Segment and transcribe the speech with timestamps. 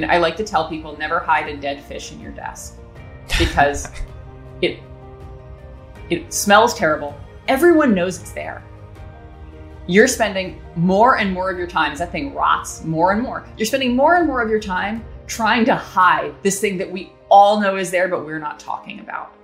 [0.00, 2.78] And I like to tell people never hide a dead fish in your desk
[3.38, 3.86] because
[4.62, 4.78] it
[6.08, 7.14] it smells terrible.
[7.48, 8.64] Everyone knows it's there.
[9.86, 13.46] You're spending more and more of your time as that thing rots more and more.
[13.58, 17.12] You're spending more and more of your time trying to hide this thing that we
[17.28, 19.34] all know is there, but we're not talking about.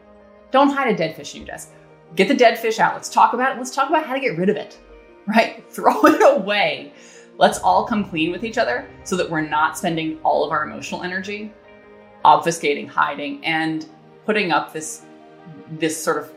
[0.53, 1.73] Don't hide a dead fish in your desk.
[2.15, 2.95] Get the dead fish out.
[2.95, 3.59] Let's talk about it.
[3.59, 4.79] Let's talk about how to get rid of it,
[5.27, 5.63] right?
[5.71, 6.95] Throw it away.
[7.39, 10.65] Let's all come clean with each other so that we're not spending all of our
[10.65, 11.53] emotional energy
[12.25, 13.87] obfuscating, hiding, and
[14.25, 15.03] putting up this
[15.73, 16.33] this sort of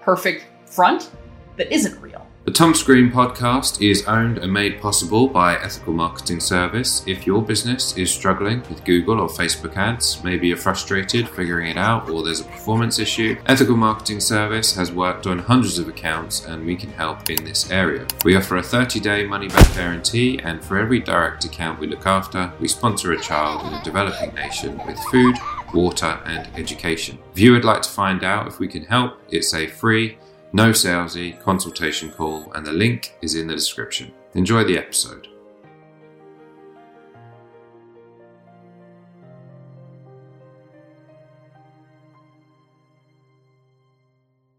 [0.00, 1.10] perfect front
[1.56, 2.27] that isn't real.
[2.48, 7.04] The Thomas Green podcast is owned and made possible by Ethical Marketing Service.
[7.06, 11.76] If your business is struggling with Google or Facebook ads, maybe you're frustrated figuring it
[11.76, 16.46] out or there's a performance issue, Ethical Marketing Service has worked on hundreds of accounts
[16.46, 18.06] and we can help in this area.
[18.24, 22.06] We offer a 30 day money back guarantee, and for every direct account we look
[22.06, 25.36] after, we sponsor a child in a developing nation with food,
[25.74, 27.18] water, and education.
[27.34, 30.16] If you would like to find out if we can help, it's a free
[30.52, 34.12] no salesy consultation call, and the link is in the description.
[34.34, 35.28] Enjoy the episode.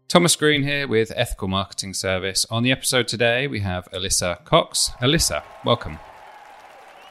[0.08, 2.44] Thomas Green here with Ethical Marketing Service.
[2.50, 4.90] On the episode today, we have Alyssa Cox.
[5.00, 5.98] Alyssa, welcome.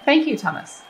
[0.03, 0.81] Thank you, Thomas.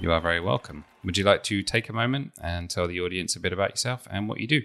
[0.00, 0.84] You are very welcome.
[1.04, 4.06] Would you like to take a moment and tell the audience a bit about yourself
[4.10, 4.62] and what you do?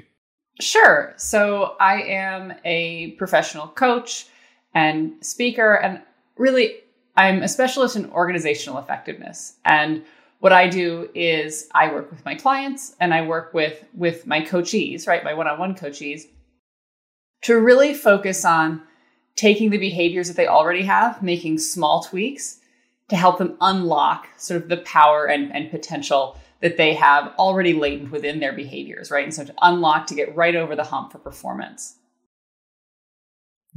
[0.60, 1.14] Sure.
[1.18, 4.28] So I am a professional coach
[4.74, 6.02] and speaker, and
[6.38, 6.78] really,
[7.16, 9.58] I'm a specialist in organizational effectiveness.
[9.66, 10.04] And
[10.40, 14.42] what I do is I work with my clients and I work with with my
[14.42, 16.24] coachees, right, my one-on-one coachees,
[17.44, 18.84] to really focus on
[19.36, 22.60] taking the behaviors that they already have, making small tweaks
[23.10, 27.74] to help them unlock sort of the power and, and potential that they have already
[27.74, 29.24] latent within their behaviors, right?
[29.24, 31.96] And so to unlock to get right over the hump for performance.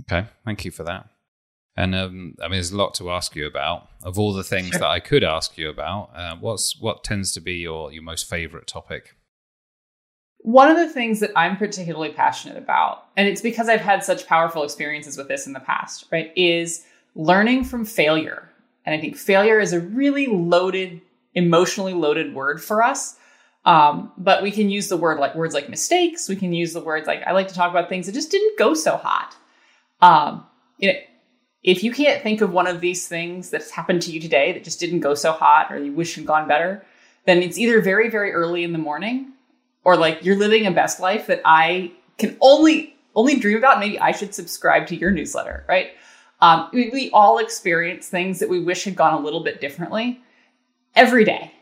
[0.02, 1.08] Okay, thank you for that.
[1.76, 3.88] And um, I mean, there's a lot to ask you about.
[4.02, 4.80] Of all the things sure.
[4.80, 8.28] that I could ask you about, uh, what's what tends to be your your most
[8.28, 9.14] favorite topic?
[10.38, 14.26] One of the things that I'm particularly passionate about, and it's because I've had such
[14.26, 18.50] powerful experiences with this in the past, right, is learning from failure.
[18.86, 21.02] And I think failure is a really loaded
[21.34, 23.16] emotionally loaded word for us.
[23.64, 26.28] Um, but we can use the word like words like mistakes.
[26.28, 28.58] We can use the words like I like to talk about things that just didn't
[28.58, 29.36] go so hot.
[30.00, 30.46] Um,
[30.78, 30.98] you know,
[31.62, 34.64] if you can't think of one of these things that's happened to you today that
[34.64, 36.84] just didn't go so hot or you wish had gone better,
[37.26, 39.32] then it's either very, very early in the morning
[39.84, 43.78] or like you're living a best life that I can only only dream about.
[43.78, 45.90] Maybe I should subscribe to your newsletter, right?
[46.40, 50.22] Um, we, we all experience things that we wish had gone a little bit differently
[50.94, 51.52] every day.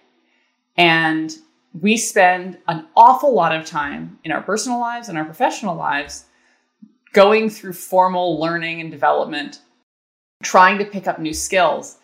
[0.77, 1.37] And
[1.81, 6.25] we spend an awful lot of time in our personal lives and our professional lives
[7.13, 9.61] going through formal learning and development,
[10.43, 11.99] trying to pick up new skills.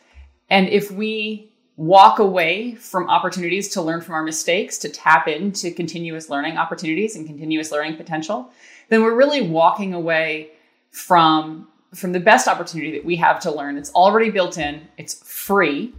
[0.50, 5.70] And if we walk away from opportunities to learn from our mistakes, to tap into
[5.72, 8.50] continuous learning opportunities and continuous learning potential,
[8.88, 10.50] then we're really walking away
[10.91, 13.76] from, from the best opportunity that we have to learn.
[13.76, 15.94] It's already built in, it's free,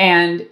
[0.00, 0.48] and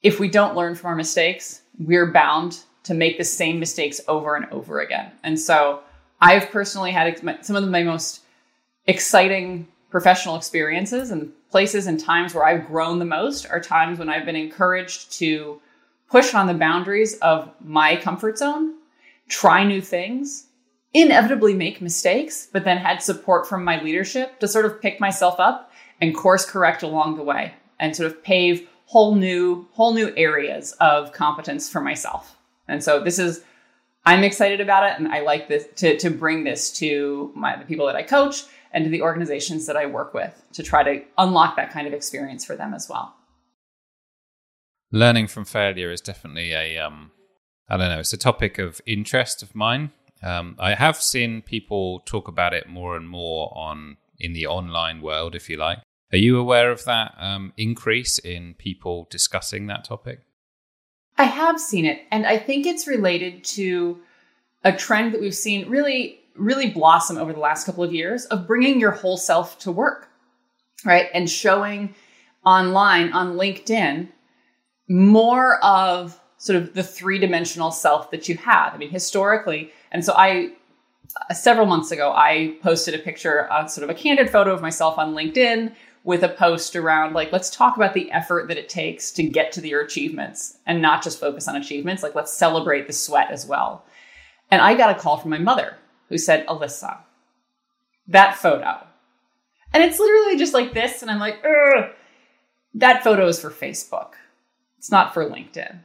[0.00, 4.36] if we don't learn from our mistakes, we're bound to make the same mistakes over
[4.36, 5.10] and over again.
[5.24, 5.80] And so
[6.20, 8.20] I've personally had some of my most
[8.86, 14.08] exciting professional experiences and places and times where I've grown the most are times when
[14.08, 15.60] I've been encouraged to
[16.08, 18.74] push on the boundaries of my comfort zone,
[19.28, 20.46] try new things,
[20.94, 25.40] inevitably make mistakes, but then had support from my leadership to sort of pick myself
[25.40, 30.12] up and course correct along the way and sort of pave whole new whole new
[30.16, 32.36] areas of competence for myself.
[32.68, 33.42] And so this is
[34.04, 37.64] I'm excited about it and I like this to to bring this to my the
[37.64, 41.02] people that I coach and to the organizations that I work with to try to
[41.18, 43.16] unlock that kind of experience for them as well.
[44.92, 47.10] Learning from failure is definitely a um
[47.68, 49.92] I don't know, it's a topic of interest of mine.
[50.22, 55.00] Um, I have seen people talk about it more and more on in the online
[55.00, 55.78] world, if you like.
[56.12, 60.20] Are you aware of that um, increase in people discussing that topic?
[61.16, 64.00] I have seen it, and I think it's related to
[64.64, 68.46] a trend that we've seen really, really blossom over the last couple of years of
[68.46, 70.08] bringing your whole self to work,
[70.84, 71.06] right?
[71.14, 71.94] And showing
[72.44, 74.08] online on LinkedIn
[74.88, 78.74] more of sort of the three dimensional self that you have.
[78.74, 80.54] I mean, historically, and so I,
[81.32, 84.98] several months ago, I posted a picture, uh, sort of a candid photo of myself
[84.98, 89.10] on LinkedIn with a post around like let's talk about the effort that it takes
[89.12, 92.02] to get to your achievements and not just focus on achievements.
[92.02, 93.84] Like let's celebrate the sweat as well.
[94.50, 95.76] And i got a call from my mother
[96.08, 96.98] who said alyssa
[98.08, 98.84] that photo.
[99.72, 101.90] And it's literally just like this and i'm like Ugh.
[102.74, 104.12] that photo is for facebook.
[104.78, 105.80] It's not for linkedin.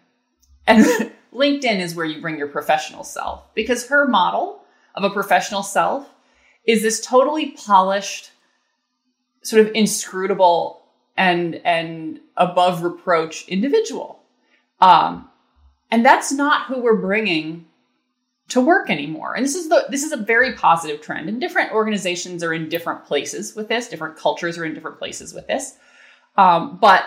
[0.65, 0.85] And
[1.33, 4.61] linkedin is where you bring your professional self because her model
[4.95, 6.09] of a professional self
[6.65, 8.31] is this totally polished
[9.45, 10.81] sort of inscrutable
[11.17, 14.21] and and above reproach individual.
[14.81, 15.29] Um
[15.91, 17.65] and that's not who we're bringing
[18.49, 19.33] to work anymore.
[19.35, 22.69] And this is the this is a very positive trend and different organizations are in
[22.69, 25.77] different places with this different cultures are in different places with this.
[26.37, 27.05] Um, but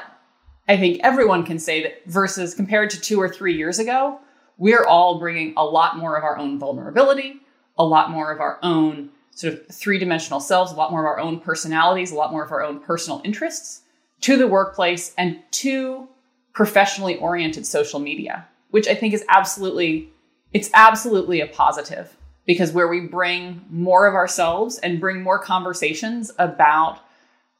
[0.68, 4.20] i think everyone can say that versus compared to two or three years ago
[4.58, 7.40] we're all bringing a lot more of our own vulnerability
[7.78, 11.06] a lot more of our own sort of three dimensional selves, a lot more of
[11.06, 13.82] our own personalities, a lot more of our own personal interests
[14.20, 16.08] to the workplace and to
[16.52, 20.10] professionally oriented social media, which I think is absolutely,
[20.52, 26.32] it's absolutely a positive because where we bring more of ourselves and bring more conversations
[26.40, 26.98] about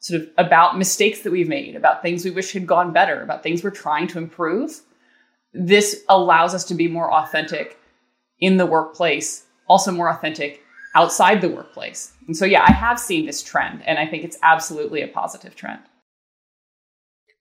[0.00, 3.44] sort of about mistakes that we've made, about things we wish had gone better, about
[3.44, 4.80] things we're trying to improve,
[5.52, 7.78] this allows us to be more authentic
[8.40, 12.12] in the workplace, also more authentic outside the workplace.
[12.26, 15.54] And so, yeah, I have seen this trend, and I think it's absolutely a positive
[15.54, 15.80] trend.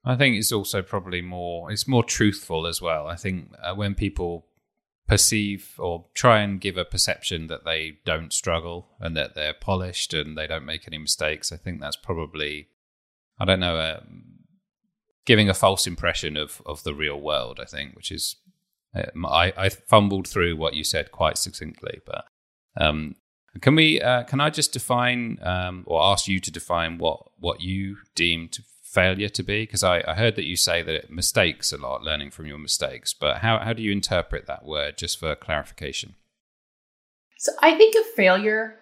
[0.07, 3.07] I think it's also probably more it's more truthful as well.
[3.07, 4.45] I think uh, when people
[5.05, 10.13] perceive or try and give a perception that they don't struggle and that they're polished
[10.13, 12.69] and they don't make any mistakes, I think that's probably
[13.37, 13.99] I don't know uh,
[15.25, 17.59] giving a false impression of of the real world.
[17.61, 18.37] I think, which is
[18.95, 22.25] uh, I, I fumbled through what you said quite succinctly, but
[22.79, 23.15] um,
[23.61, 24.01] can we?
[24.01, 28.59] Uh, can I just define um, or ask you to define what what you deemed
[28.83, 29.63] failure to be?
[29.63, 33.13] Because I, I, heard that you say that mistakes a lot, learning from your mistakes.
[33.13, 36.15] But how how do you interpret that word, just for clarification?
[37.37, 38.79] So I think of failure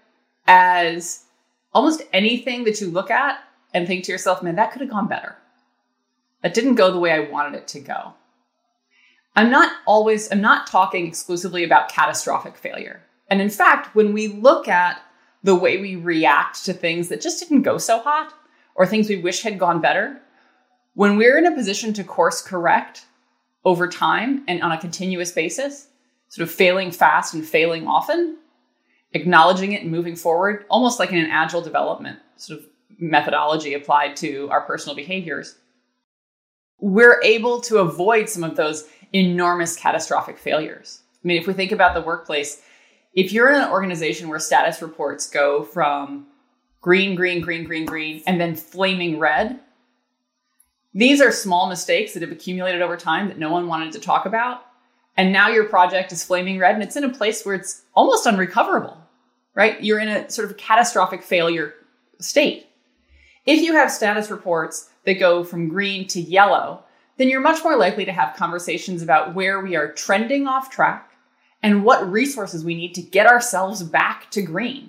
[0.48, 1.26] as
[1.74, 3.40] almost anything that you look at
[3.74, 5.38] and think to yourself, "Man, that could have gone better.
[6.42, 8.14] That didn't go the way I wanted it to go."
[9.36, 10.32] I'm not always.
[10.32, 13.05] I'm not talking exclusively about catastrophic failure.
[13.30, 15.02] And in fact, when we look at
[15.44, 18.34] the way we react to things that just didn't go so hot
[18.76, 20.20] or things we wish had gone better,
[20.94, 23.06] when we're in a position to course correct
[23.64, 25.88] over time and on a continuous basis,
[26.30, 28.38] sort of failing fast and failing often,
[29.14, 32.66] acknowledging it and moving forward, almost like in an agile development sort of
[33.00, 35.58] methodology applied to our personal behaviors,
[36.80, 41.02] we're able to avoid some of those enormous catastrophic failures.
[41.14, 42.62] I mean, if we think about the workplace,
[43.16, 46.28] if you're in an organization where status reports go from
[46.82, 49.60] green, green, green, green, green, and then flaming red,
[50.94, 54.26] these are small mistakes that have accumulated over time that no one wanted to talk
[54.26, 54.66] about.
[55.18, 58.26] And now your project is flaming red and it's in a place where it's almost
[58.26, 58.98] unrecoverable,
[59.54, 59.82] right?
[59.82, 61.74] You're in a sort of catastrophic failure
[62.20, 62.68] state.
[63.46, 66.84] If you have status reports that go from green to yellow,
[67.18, 71.15] then you're much more likely to have conversations about where we are trending off track
[71.66, 74.88] and what resources we need to get ourselves back to green.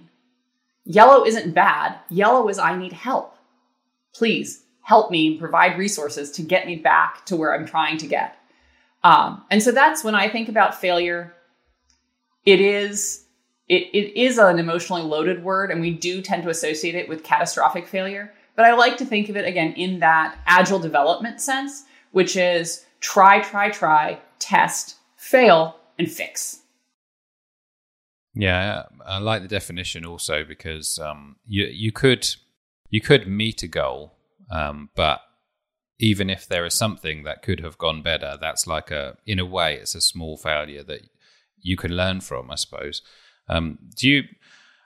[0.85, 1.99] Yellow isn't bad.
[2.11, 3.35] Yellow is I need help.
[4.15, 8.37] Please help me provide resources to get me back to where I'm trying to get.
[9.03, 11.35] Um, and so that's when I think about failure.
[12.45, 13.25] It is
[13.69, 17.25] it, it is an emotionally loaded word, and we do tend to associate it with
[17.25, 18.35] catastrophic failure.
[18.55, 22.85] But I like to think of it again in that agile development sense, which is
[23.01, 26.61] try, try, try, test, fail, and fix.
[28.39, 32.29] Yeah, I like the definition also because um, you you could
[32.91, 34.13] you could meet a goal,
[34.51, 35.21] um, but
[35.99, 39.47] even if there is something that could have gone better, that's like a in a
[39.47, 41.09] way it's a small failure that
[41.63, 43.01] you can learn from, I suppose.
[43.49, 44.25] Um, do you?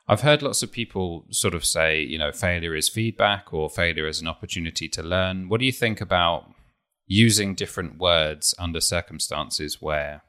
[0.07, 4.07] I've heard lots of people sort of say, you know, failure is feedback or failure
[4.07, 5.49] is an opportunity to learn.
[5.49, 6.53] What do you think about
[7.07, 10.23] using different words under circumstances where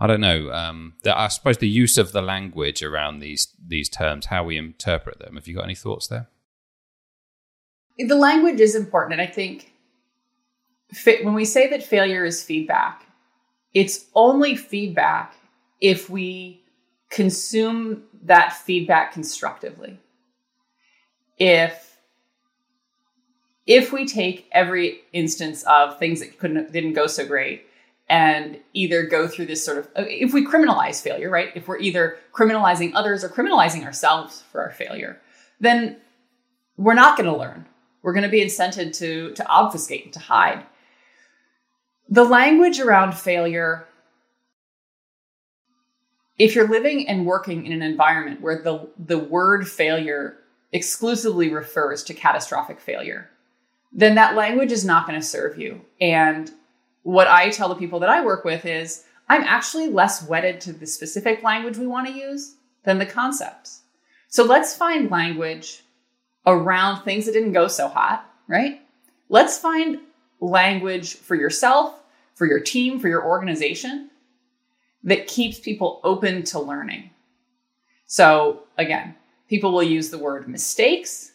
[0.00, 0.52] I don't know.
[0.52, 4.56] Um, the, I suppose the use of the language around these these terms, how we
[4.56, 5.34] interpret them.
[5.34, 6.28] Have you got any thoughts there?
[7.98, 9.72] The language is important, and I think
[11.04, 13.04] when we say that failure is feedback,
[13.74, 15.34] it's only feedback
[15.80, 16.62] if we
[17.10, 19.98] consume that feedback constructively.
[21.38, 21.98] If
[23.66, 27.64] if we take every instance of things that couldn't didn't go so great
[28.10, 31.78] and either go through this sort of uh, if we criminalize failure right if we're
[31.78, 35.20] either criminalizing others or criminalizing ourselves for our failure
[35.60, 35.96] then
[36.78, 37.66] we're not going to learn.
[38.02, 40.64] We're going to be incented to, to obfuscate, and to hide.
[42.08, 43.86] The language around failure,
[46.38, 50.38] if you're living and working in an environment where the, the word failure
[50.72, 53.28] exclusively refers to catastrophic failure,
[53.92, 55.80] then that language is not going to serve you.
[56.00, 56.50] And
[57.08, 60.74] what I tell the people that I work with is I'm actually less wedded to
[60.74, 63.80] the specific language we want to use than the concepts.
[64.28, 65.84] So let's find language
[66.46, 68.82] around things that didn't go so hot, right?
[69.30, 70.00] Let's find
[70.40, 71.98] language for yourself,
[72.34, 74.10] for your team, for your organization
[75.02, 77.08] that keeps people open to learning.
[78.04, 79.14] So again,
[79.48, 81.32] people will use the word mistakes.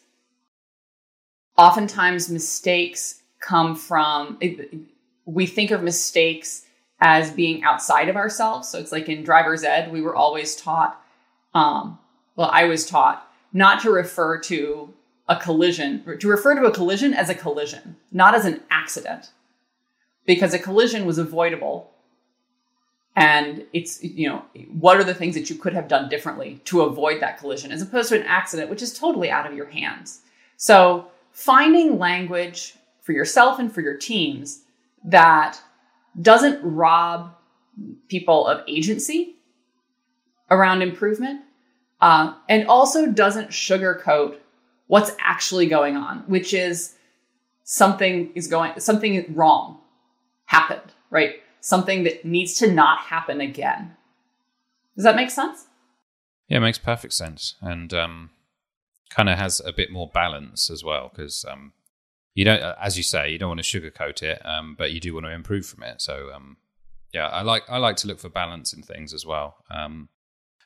[1.58, 4.38] Oftentimes, mistakes come from,
[5.26, 6.66] we think of mistakes
[7.00, 8.68] as being outside of ourselves.
[8.68, 11.00] So it's like in driver's ed, we were always taught,
[11.54, 11.98] um,
[12.36, 14.92] well, I was taught not to refer to
[15.28, 19.30] a collision, to refer to a collision as a collision, not as an accident,
[20.26, 21.90] because a collision was avoidable.
[23.16, 26.82] And it's, you know, what are the things that you could have done differently to
[26.82, 30.20] avoid that collision as opposed to an accident, which is totally out of your hands.
[30.56, 34.63] So finding language for yourself and for your teams
[35.04, 35.60] that
[36.20, 37.34] doesn't rob
[38.08, 39.36] people of agency
[40.50, 41.42] around improvement
[42.00, 44.36] uh, and also doesn't sugarcoat
[44.86, 46.94] what's actually going on, which is
[47.64, 49.80] something is going, something wrong
[50.46, 51.36] happened, right?
[51.60, 53.96] Something that needs to not happen again.
[54.96, 55.66] Does that make sense?
[56.48, 57.56] Yeah, it makes perfect sense.
[57.62, 58.30] And um,
[59.08, 61.72] kind of has a bit more balance as well because um,
[62.34, 65.14] you don't, as you say, you don't want to sugarcoat it, um, but you do
[65.14, 66.00] want to improve from it.
[66.00, 66.56] So, um,
[67.12, 69.56] yeah, I like I like to look for balance in things as well.
[69.70, 70.08] Um,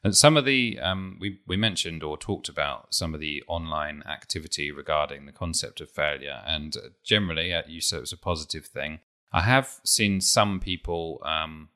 [0.02, 4.02] and some of the um, we we mentioned or talked about some of the online
[4.06, 8.66] activity regarding the concept of failure, and generally, uh, you said it was a positive
[8.66, 9.00] thing.
[9.32, 11.68] I have seen some people um,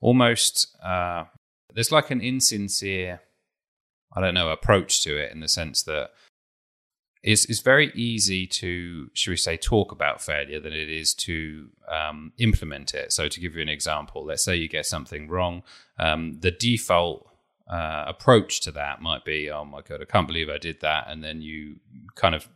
[0.00, 1.24] almost uh,
[1.72, 3.20] there's like an insincere,
[4.12, 6.10] I don't know, approach to it in the sense that
[7.22, 11.68] it's, it's very easy to, should we say, talk about failure than it is to
[11.90, 13.12] um, implement it.
[13.12, 15.62] So, to give you an example, let's say you get something wrong.
[15.98, 17.28] Um, the default
[17.68, 21.06] uh, approach to that might be, oh my God, I can't believe I did that.
[21.08, 21.76] And then you
[22.14, 22.48] kind of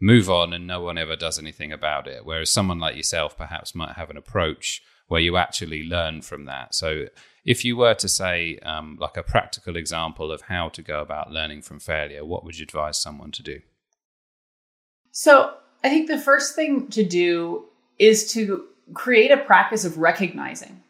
[0.00, 2.24] move on and no one ever does anything about it.
[2.24, 6.74] Whereas someone like yourself perhaps might have an approach where you actually learn from that.
[6.74, 7.06] So,
[7.44, 11.30] if you were to say, um, like a practical example of how to go about
[11.30, 13.60] learning from failure, what would you advise someone to do?
[15.16, 15.54] So
[15.84, 17.66] I think the first thing to do
[18.00, 20.82] is to create a practice of recognizing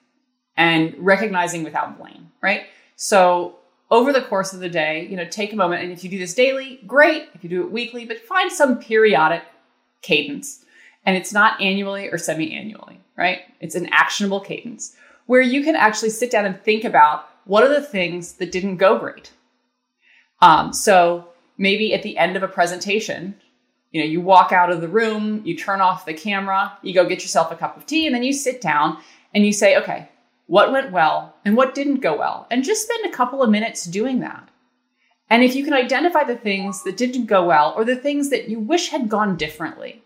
[0.56, 2.62] and recognizing without blame, right?
[2.96, 3.56] So
[3.90, 6.18] over the course of the day, you know, take a moment and if you do
[6.18, 7.28] this daily, great.
[7.34, 9.42] If you do it weekly, but find some periodic
[10.00, 10.64] cadence.
[11.04, 13.40] And it's not annually or semi-annually, right?
[13.60, 17.68] It's an actionable cadence where you can actually sit down and think about what are
[17.68, 19.32] the things that didn't go great.
[20.40, 21.28] Um, so
[21.58, 23.34] maybe at the end of a presentation,
[23.94, 27.08] you know, you walk out of the room, you turn off the camera, you go
[27.08, 28.98] get yourself a cup of tea, and then you sit down
[29.32, 30.08] and you say, okay,
[30.46, 32.48] what went well and what didn't go well?
[32.50, 34.48] And just spend a couple of minutes doing that.
[35.30, 38.48] And if you can identify the things that didn't go well or the things that
[38.48, 40.02] you wish had gone differently,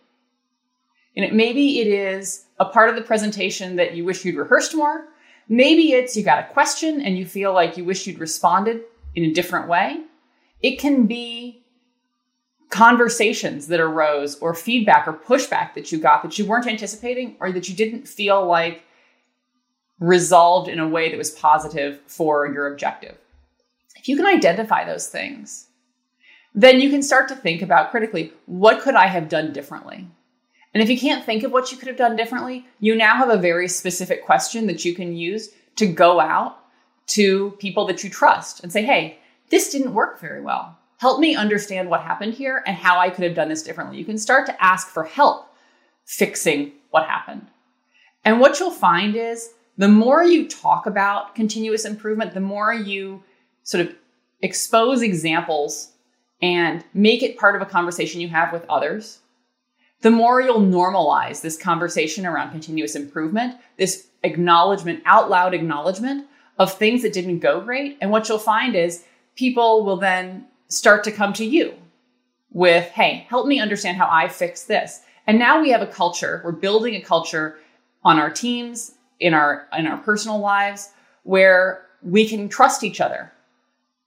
[1.16, 4.76] and it, maybe it is a part of the presentation that you wish you'd rehearsed
[4.76, 5.08] more.
[5.48, 8.82] Maybe it's you got a question and you feel like you wish you'd responded
[9.14, 10.02] in a different way.
[10.60, 11.62] It can be
[12.70, 17.50] conversations that arose or feedback or pushback that you got that you weren't anticipating or
[17.52, 18.82] that you didn't feel like
[20.00, 23.16] resolved in a way that was positive for your objective.
[23.96, 25.68] If you can identify those things,
[26.54, 30.06] then you can start to think about critically what could I have done differently?
[30.74, 33.30] And if you can't think of what you could have done differently, you now have
[33.30, 36.58] a very specific question that you can use to go out
[37.08, 39.18] to people that you trust and say, hey,
[39.50, 43.24] this didn't work very well help me understand what happened here and how I could
[43.24, 43.98] have done this differently.
[43.98, 45.52] You can start to ask for help
[46.04, 47.46] fixing what happened.
[48.24, 53.22] And what you'll find is the more you talk about continuous improvement, the more you
[53.62, 53.94] sort of
[54.42, 55.92] expose examples
[56.42, 59.20] and make it part of a conversation you have with others,
[60.00, 66.26] the more you'll normalize this conversation around continuous improvement, this acknowledgement, out loud acknowledgement
[66.58, 67.98] of things that didn't go great.
[68.00, 69.04] And what you'll find is
[69.36, 71.74] people will then start to come to you
[72.50, 75.00] with, hey, help me understand how I fix this.
[75.26, 77.58] And now we have a culture, we're building a culture
[78.04, 80.90] on our teams, in our in our personal lives,
[81.24, 83.32] where we can trust each other.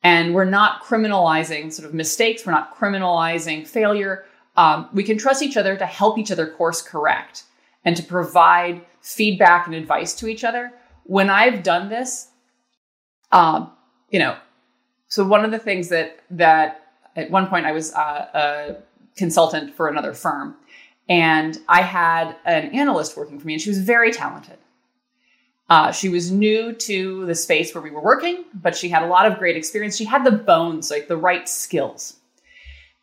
[0.03, 2.45] And we're not criminalizing sort of mistakes.
[2.45, 4.25] We're not criminalizing failure.
[4.57, 7.43] Um, we can trust each other to help each other course correct
[7.85, 10.73] and to provide feedback and advice to each other.
[11.03, 12.29] When I've done this,
[13.31, 13.71] um,
[14.09, 14.35] you know,
[15.11, 16.87] so one of the things that that
[17.17, 18.75] at one point I was uh, a
[19.17, 20.55] consultant for another firm,
[21.09, 24.57] and I had an analyst working for me, and she was very talented.
[25.69, 29.07] Uh, she was new to the space where we were working, but she had a
[29.07, 29.97] lot of great experience.
[29.97, 32.15] She had the bones, like the right skills.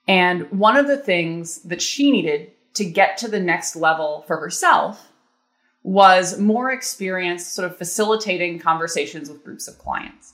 [0.07, 4.39] And one of the things that she needed to get to the next level for
[4.39, 5.13] herself
[5.83, 10.33] was more experience sort of facilitating conversations with groups of clients.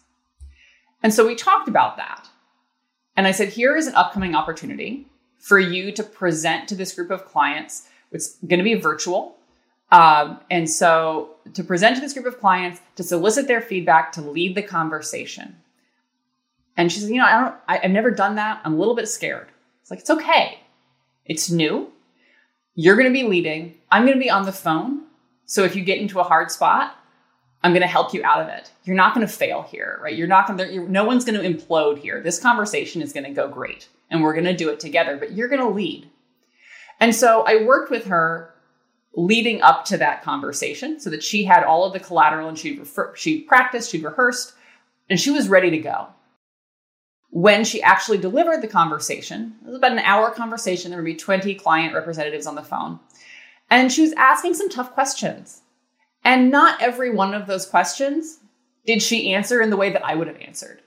[1.05, 2.29] And so we talked about that.
[3.15, 5.07] And I said, here is an upcoming opportunity
[5.39, 7.87] for you to present to this group of clients.
[8.11, 9.37] It's going to be virtual.
[9.93, 14.23] Um, and so to present to this group of clients, to solicit their feedback, to
[14.23, 15.57] lead the conversation.
[16.77, 18.63] And she said, you know, I don't, I, I've never done that.
[18.65, 19.49] I'm a little bit scared.
[19.83, 20.59] It's like, it's okay.
[21.27, 21.93] It's new.
[22.75, 23.75] You're going to be leading.
[23.93, 25.03] I'm going to be on the phone.
[25.45, 26.97] So if you get into a hard spot,
[27.65, 28.71] I'm going to help you out of it.
[28.85, 30.15] You're not going to fail here, right?
[30.15, 32.21] You're not going to, no one's going to implode here.
[32.21, 35.33] This conversation is going to go great and we're going to do it together, but
[35.33, 36.11] you're going to lead.
[37.01, 38.55] And so I worked with her
[39.15, 42.79] leading up to that conversation so that she had all of the collateral and she
[42.79, 44.53] refer- she practiced, she rehearsed,
[45.09, 46.09] and she was ready to go.
[47.31, 50.91] When she actually delivered the conversation, it was about an hour conversation.
[50.91, 53.01] There would be 20 client representatives on the phone.
[53.71, 55.63] And she was asking some tough questions.
[56.25, 58.41] And not every one of those questions
[58.87, 60.81] did she answer in the way that I would have answered.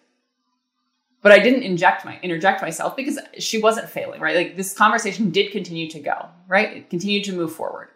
[1.21, 4.35] But I didn't inject my interject myself because she wasn't failing, right?
[4.35, 6.77] Like this conversation did continue to go, right?
[6.77, 7.89] It continued to move forward.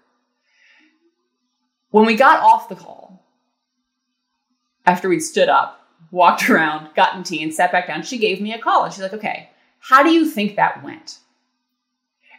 [1.91, 3.25] When we got off the call,
[4.86, 8.53] after we'd stood up, walked around, gotten tea, and sat back down, she gave me
[8.53, 11.19] a call and she's like, okay, how do you think that went?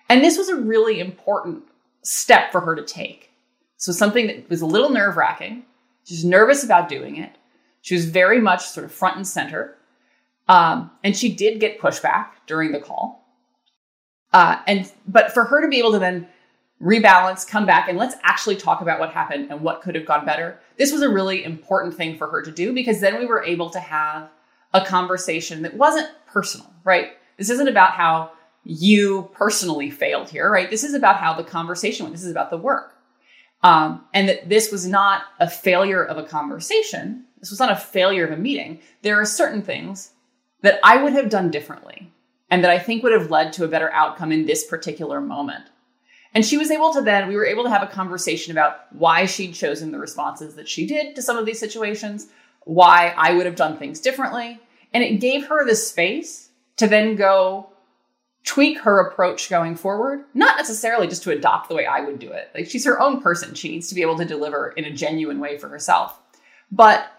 [0.08, 1.64] And this was a really important
[2.02, 3.31] step for her to take
[3.82, 5.64] so something that was a little nerve wracking.
[6.04, 7.34] She was nervous about doing it.
[7.80, 9.76] She was very much sort of front and center.
[10.46, 13.26] Um, and she did get pushback during the call.
[14.32, 16.28] Uh, and but for her to be able to then
[16.80, 20.24] rebalance, come back, and let's actually talk about what happened and what could have gone
[20.24, 20.60] better.
[20.76, 23.68] This was a really important thing for her to do because then we were able
[23.70, 24.30] to have
[24.72, 27.14] a conversation that wasn't personal, right?
[27.36, 28.30] This isn't about how
[28.62, 30.70] you personally failed here, right?
[30.70, 32.14] This is about how the conversation went.
[32.14, 32.91] This is about the work.
[33.62, 37.24] Um, and that this was not a failure of a conversation.
[37.38, 38.80] This was not a failure of a meeting.
[39.02, 40.12] There are certain things
[40.62, 42.12] that I would have done differently
[42.50, 45.64] and that I think would have led to a better outcome in this particular moment.
[46.34, 49.26] And she was able to then, we were able to have a conversation about why
[49.26, 52.28] she'd chosen the responses that she did to some of these situations,
[52.64, 54.60] why I would have done things differently.
[54.94, 57.71] And it gave her the space to then go
[58.44, 62.30] tweak her approach going forward, not necessarily just to adopt the way I would do
[62.32, 62.50] it.
[62.54, 63.54] Like she's her own person.
[63.54, 66.18] She needs to be able to deliver in a genuine way for herself.
[66.70, 67.12] But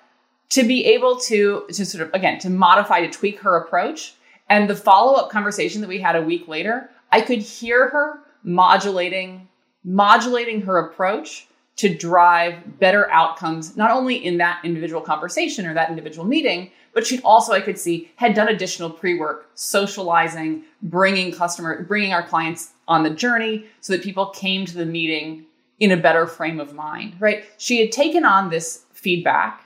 [0.49, 4.15] to be able to to sort of again to modify to tweak her approach
[4.49, 9.47] and the follow-up conversation that we had a week later, I could hear her modulating
[9.83, 15.89] modulating her approach to drive better outcomes not only in that individual conversation or that
[15.89, 21.83] individual meeting, but she also I could see had done additional pre-work, socializing, bringing customer,
[21.83, 25.45] bringing our clients on the journey so that people came to the meeting
[25.79, 27.45] in a better frame of mind, right?
[27.57, 29.63] She had taken on this feedback.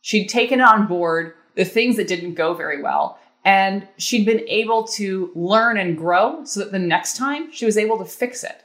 [0.00, 3.18] She'd taken on board the things that didn't go very well.
[3.44, 7.76] And she'd been able to learn and grow so that the next time she was
[7.76, 8.62] able to fix it.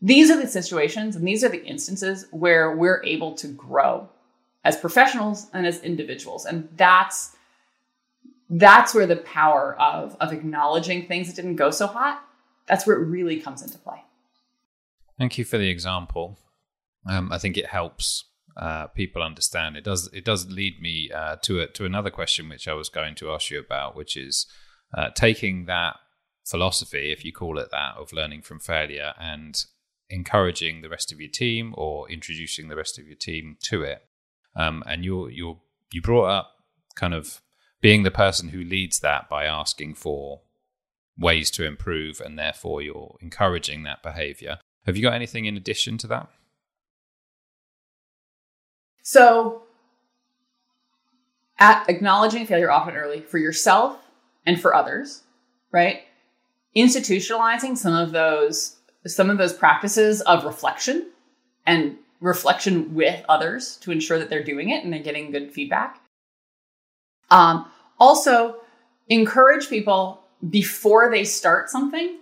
[0.00, 4.08] These are the situations and these are the instances where we're able to grow
[4.64, 6.44] as professionals and as individuals.
[6.44, 7.34] And that's
[8.50, 12.22] that's where the power of of acknowledging things that didn't go so hot,
[12.66, 14.02] that's where it really comes into play.
[15.18, 16.38] Thank you for the example.
[17.08, 18.24] Um, I think it helps
[18.56, 19.76] uh, people understand.
[19.76, 20.08] It does.
[20.12, 23.30] It does lead me uh, to a, to another question, which I was going to
[23.30, 24.46] ask you about, which is
[24.96, 25.96] uh, taking that
[26.44, 29.64] philosophy, if you call it that, of learning from failure and
[30.10, 34.02] encouraging the rest of your team or introducing the rest of your team to it.
[34.56, 35.58] Um, and you you
[35.92, 36.50] you brought up
[36.94, 37.40] kind of
[37.80, 40.40] being the person who leads that by asking for
[41.16, 44.58] ways to improve, and therefore you're encouraging that behavior.
[44.86, 46.28] Have you got anything in addition to that?
[49.02, 49.62] So,
[51.58, 53.98] at acknowledging failure often early for yourself
[54.46, 55.22] and for others,
[55.72, 56.02] right?
[56.76, 61.10] Institutionalizing some of those some of those practices of reflection
[61.66, 66.00] and reflection with others to ensure that they're doing it and they're getting good feedback.
[67.30, 68.56] Um, Also,
[69.08, 72.18] encourage people before they start something.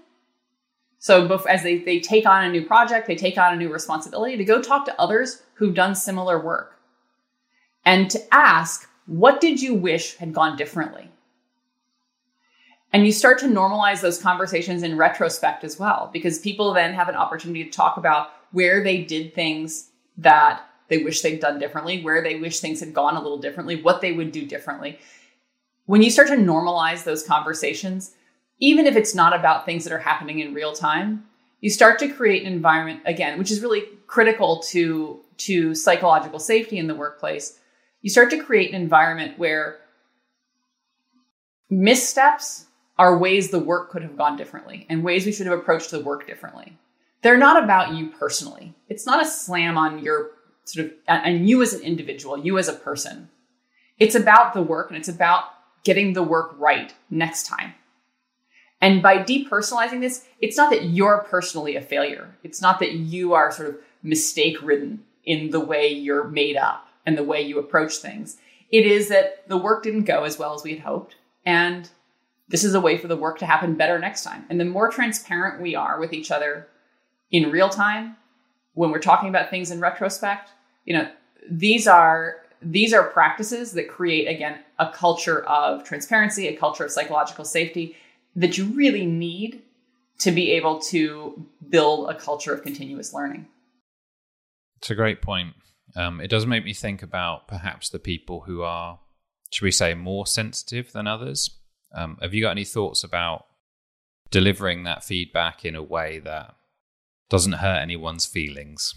[0.99, 4.37] So, as they, they take on a new project, they take on a new responsibility,
[4.37, 6.79] to go talk to others who've done similar work
[7.85, 11.11] and to ask, what did you wish had gone differently?
[12.97, 17.11] And you start to normalize those conversations in retrospect as well, because people then have
[17.11, 22.03] an opportunity to talk about where they did things that they wish they'd done differently,
[22.03, 24.99] where they wish things had gone a little differently, what they would do differently.
[25.85, 28.15] When you start to normalize those conversations,
[28.61, 31.27] even if it's not about things that are happening in real time,
[31.61, 36.79] you start to create an environment again, which is really critical to, to psychological safety
[36.79, 37.59] in the workplace.
[38.01, 39.81] You start to create an environment where
[41.69, 42.63] missteps
[42.99, 46.01] are ways the work could have gone differently and ways we should have approached the
[46.01, 46.77] work differently.
[47.23, 48.75] They're not about you personally.
[48.89, 50.31] It's not a slam on your
[50.65, 53.29] sort of, and you as an individual, you as a person.
[53.99, 55.45] It's about the work and it's about
[55.85, 57.75] getting the work right next time.
[58.81, 62.37] And by depersonalizing this, it's not that you're personally a failure.
[62.43, 66.87] It's not that you are sort of mistake ridden in the way you're made up
[67.07, 68.37] and the way you approach things.
[68.71, 71.17] It is that the work didn't go as well as we had hoped.
[71.45, 71.89] And
[72.49, 74.45] this is a way for the work to happen better next time.
[74.49, 76.69] And the more transparent we are with each other
[77.31, 78.17] in real time,
[78.75, 80.51] when we're talking about things in retrospect,
[80.85, 81.11] you know,
[81.51, 86.91] these are these are practices that create again a culture of transparency, a culture of
[86.91, 87.97] psychological safety
[88.35, 89.63] that you really need
[90.19, 93.47] to be able to build a culture of continuous learning.
[94.79, 95.55] It's a great point.
[95.95, 98.99] Um, it does make me think about perhaps the people who are,
[99.51, 101.51] should we say, more sensitive than others.
[101.97, 103.47] Um, have you got any thoughts about
[104.31, 106.55] delivering that feedback in a way that
[107.31, 108.95] doesn't hurt anyone's feelings?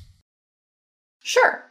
[1.23, 1.63] Sure.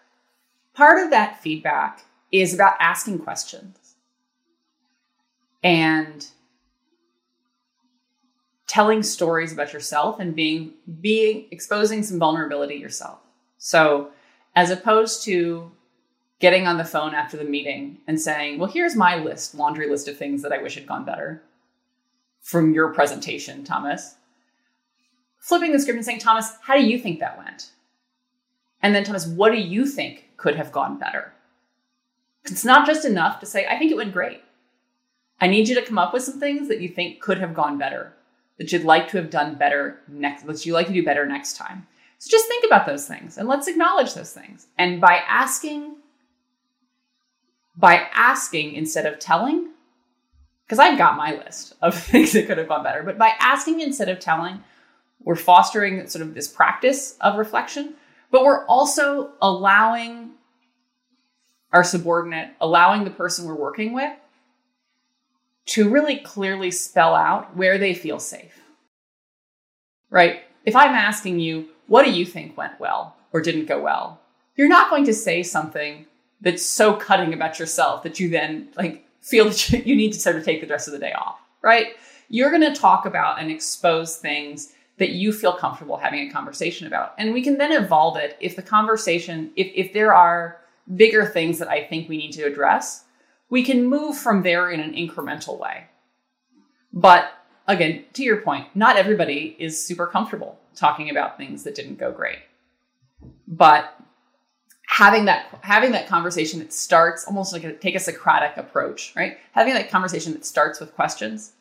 [0.75, 3.97] Part of that feedback is about asking questions
[5.63, 6.27] and
[8.67, 13.19] telling stories about yourself and being being exposing some vulnerability yourself.
[13.59, 14.11] So,
[14.55, 15.73] as opposed to
[16.41, 20.09] getting on the phone after the meeting and saying, "Well, here's my list, laundry list
[20.09, 21.43] of things that I wish had gone better
[22.41, 24.17] from your presentation, Thomas."
[25.39, 27.71] Flipping the script and saying, "Thomas, how do you think that went?"
[28.83, 31.33] And then, Thomas, what do you think could have gone better?
[32.45, 34.43] It's not just enough to say, I think it went great.
[35.41, 37.79] I need you to come up with some things that you think could have gone
[37.79, 38.15] better,
[38.57, 41.57] that you'd like to have done better next, that you like to do better next
[41.57, 41.87] time.
[42.19, 44.67] So just think about those things and let's acknowledge those things.
[44.77, 45.97] And by asking,
[47.79, 49.71] by asking instead of telling,
[50.67, 53.81] because I've got my list of things that could have gone better, but by asking
[53.81, 54.63] instead of telling,
[55.23, 57.95] we're fostering sort of this practice of reflection
[58.31, 60.31] but we're also allowing
[61.73, 64.13] our subordinate, allowing the person we're working with
[65.67, 68.59] to really clearly spell out where they feel safe.
[70.11, 70.43] Right?
[70.65, 74.21] If I'm asking you, what do you think went well or didn't go well?
[74.57, 76.07] You're not going to say something
[76.41, 80.37] that's so cutting about yourself that you then like feel that you need to sort
[80.37, 81.89] of take the rest of the day off, right?
[82.29, 86.87] You're going to talk about and expose things that you feel comfortable having a conversation
[86.87, 87.15] about.
[87.19, 90.61] And we can then evolve it if the conversation, if, if there are
[90.97, 93.05] bigger things that I think we need to address,
[93.51, 95.87] we can move from there in an incremental way.
[96.93, 97.33] But
[97.67, 102.11] again, to your point, not everybody is super comfortable talking about things that didn't go
[102.13, 102.39] great.
[103.47, 103.95] But
[104.89, 109.37] having that having that conversation that starts almost like a, take a Socratic approach, right?
[109.53, 111.53] Having that conversation that starts with questions.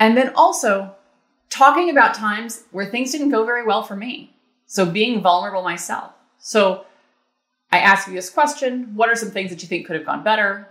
[0.00, 0.94] And then also
[1.50, 4.34] talking about times where things didn't go very well for me.
[4.66, 6.12] So being vulnerable myself.
[6.38, 6.84] So
[7.70, 10.24] I ask you this question What are some things that you think could have gone
[10.24, 10.68] better?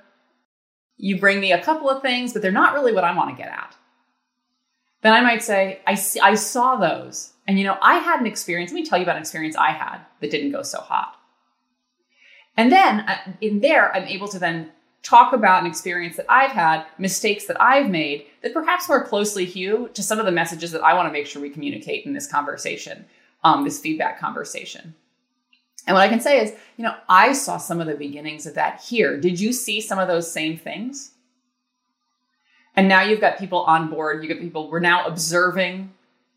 [0.97, 3.41] You bring me a couple of things, but they're not really what I want to
[3.41, 3.75] get at.
[5.03, 7.33] Then I might say, I, see, I saw those.
[7.47, 8.71] And you know, I had an experience.
[8.71, 11.16] Let me tell you about an experience I had that didn't go so hot.
[12.57, 14.71] And then uh, in there, I'm able to then
[15.03, 19.45] talk about an experience that I've had, mistakes that I've made that perhaps more closely
[19.45, 22.13] hew to some of the messages that I want to make sure we communicate in
[22.13, 23.05] this conversation,
[23.43, 24.95] um, this feedback conversation.
[25.85, 28.55] And what I can say is, you know, I saw some of the beginnings of
[28.55, 29.17] that here.
[29.17, 31.11] Did you see some of those same things?
[32.75, 34.21] And now you've got people on board.
[34.21, 35.93] You get people, we're now observing,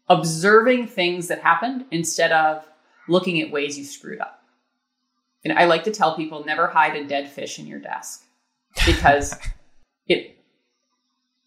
[0.09, 2.65] observing things that happened instead of
[3.09, 4.40] looking at ways you screwed up.
[5.45, 8.25] And I like to tell people never hide a dead fish in your desk
[8.87, 9.35] because
[10.07, 10.37] it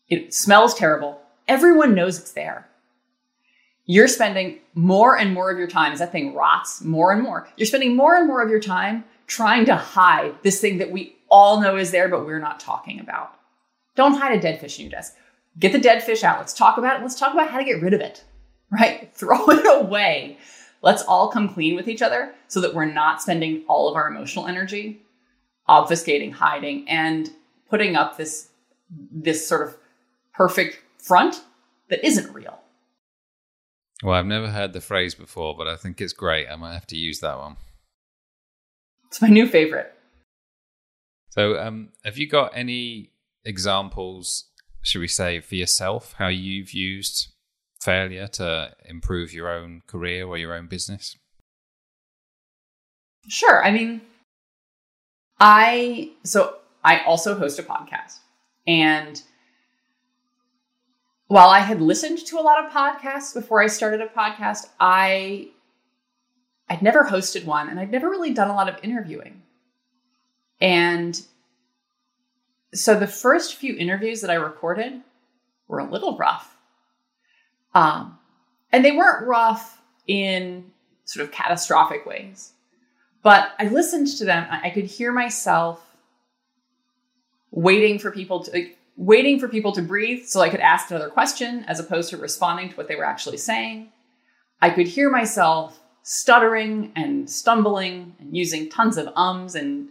[0.08, 1.20] it smells terrible.
[1.48, 2.68] Everyone knows it's there.
[3.86, 7.50] You're spending more and more of your time as that thing rots more and more.
[7.58, 11.16] You're spending more and more of your time trying to hide this thing that we
[11.30, 13.36] all know is there, but we're not talking about.
[13.96, 15.16] Don't hide a dead fish in your desk.
[15.60, 16.40] Get the dead fish out.
[16.40, 17.02] Let's talk about it.
[17.04, 18.24] Let's talk about how to get rid of it,
[18.72, 19.12] right?
[19.16, 20.38] Throw it away.
[20.84, 24.08] Let's all come clean with each other so that we're not spending all of our
[24.08, 25.02] emotional energy
[25.70, 27.32] obfuscating, hiding, and
[27.70, 28.50] putting up this,
[28.90, 29.78] this sort of
[30.34, 31.42] perfect front
[31.90, 32.60] that isn't real.
[34.04, 36.48] Well, I've never heard the phrase before, but I think it's great.
[36.50, 37.56] I might have to use that one.
[39.08, 39.94] It's my new favorite.
[41.30, 43.12] So, um, have you got any
[43.46, 44.50] examples,
[44.82, 47.33] should we say, for yourself, how you've used
[47.84, 51.18] failure to improve your own career or your own business?
[53.28, 53.64] Sure.
[53.64, 54.02] I mean,
[55.40, 58.20] I, so I also host a podcast.
[58.68, 59.22] And
[61.28, 65.50] while I had listened to a lot of podcasts before I started a podcast, I
[66.70, 69.42] I'd never hosted one and I'd never really done a lot of interviewing.
[70.62, 71.22] And
[72.74, 75.02] so the first few interviews that I recorded
[75.68, 76.53] were a little rough.
[77.74, 78.18] Um,
[78.72, 80.72] and they weren't rough in
[81.06, 82.54] sort of catastrophic ways.
[83.22, 84.48] But I listened to them.
[84.50, 85.82] I could hear myself
[87.52, 91.10] waiting for people to like, waiting for people to breathe so I could ask another
[91.10, 93.90] question as opposed to responding to what they were actually saying.
[94.62, 99.88] I could hear myself stuttering and stumbling and using tons of ums and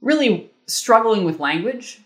[0.00, 2.00] really struggling with language.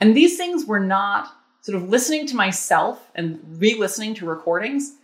[0.00, 4.96] And these things were not sort of listening to myself and re listening to recordings.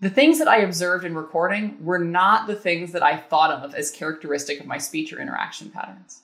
[0.00, 3.74] The things that I observed in recording were not the things that I thought of
[3.74, 6.22] as characteristic of my speech or interaction patterns.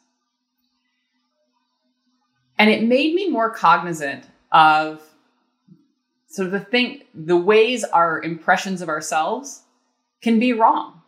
[2.59, 5.03] And it made me more cognizant of
[6.29, 9.63] sort of the thing, the ways our impressions of ourselves
[10.23, 11.03] can be wrong.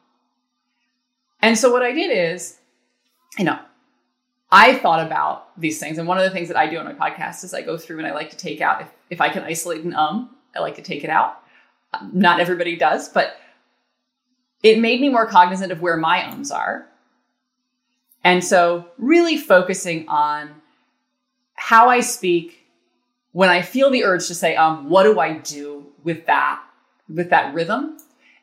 [1.40, 2.58] And so what I did is,
[3.38, 3.58] you know,
[4.50, 5.98] I thought about these things.
[5.98, 7.98] And one of the things that I do on my podcast is I go through
[7.98, 10.76] and I like to take out, if, if I can isolate an um, I like
[10.76, 11.42] to take it out.
[12.12, 13.36] Not everybody does, but
[14.62, 16.86] it made me more cognizant of where my ums are.
[18.24, 20.50] And so really focusing on
[21.54, 22.66] how I speak
[23.32, 26.62] when I feel the urge to say, um, what do I do with that,
[27.08, 27.98] with that rhythm?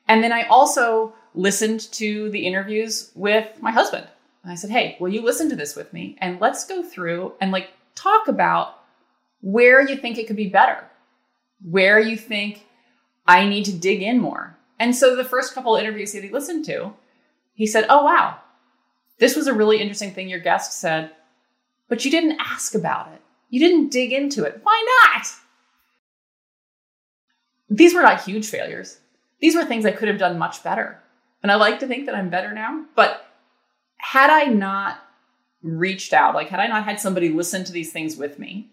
[0.07, 4.07] And then I also listened to the interviews with my husband.
[4.45, 6.15] And I said, Hey, will you listen to this with me?
[6.21, 8.79] And let's go through and like talk about
[9.41, 10.83] where you think it could be better,
[11.67, 12.63] where you think
[13.25, 14.55] I need to dig in more.
[14.79, 16.93] And so the first couple of interviews that he listened to,
[17.55, 18.37] he said, Oh, wow,
[19.17, 21.09] this was a really interesting thing your guest said,
[21.89, 23.21] but you didn't ask about it.
[23.49, 24.59] You didn't dig into it.
[24.61, 25.25] Why not?
[27.67, 28.99] These were not huge failures.
[29.39, 31.01] These were things I could have done much better.
[31.41, 32.85] And I like to think that I'm better now.
[32.95, 33.25] But
[34.05, 34.99] had I not
[35.63, 38.69] reached out, like had I not had somebody listen to these things with me,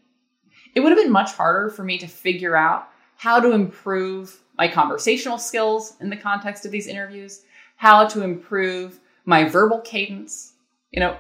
[0.74, 4.68] it would have been much harder for me to figure out how to improve my
[4.68, 7.44] conversational skills in the context of these interviews,
[7.76, 10.52] how to improve my verbal cadence.
[10.90, 11.16] You know,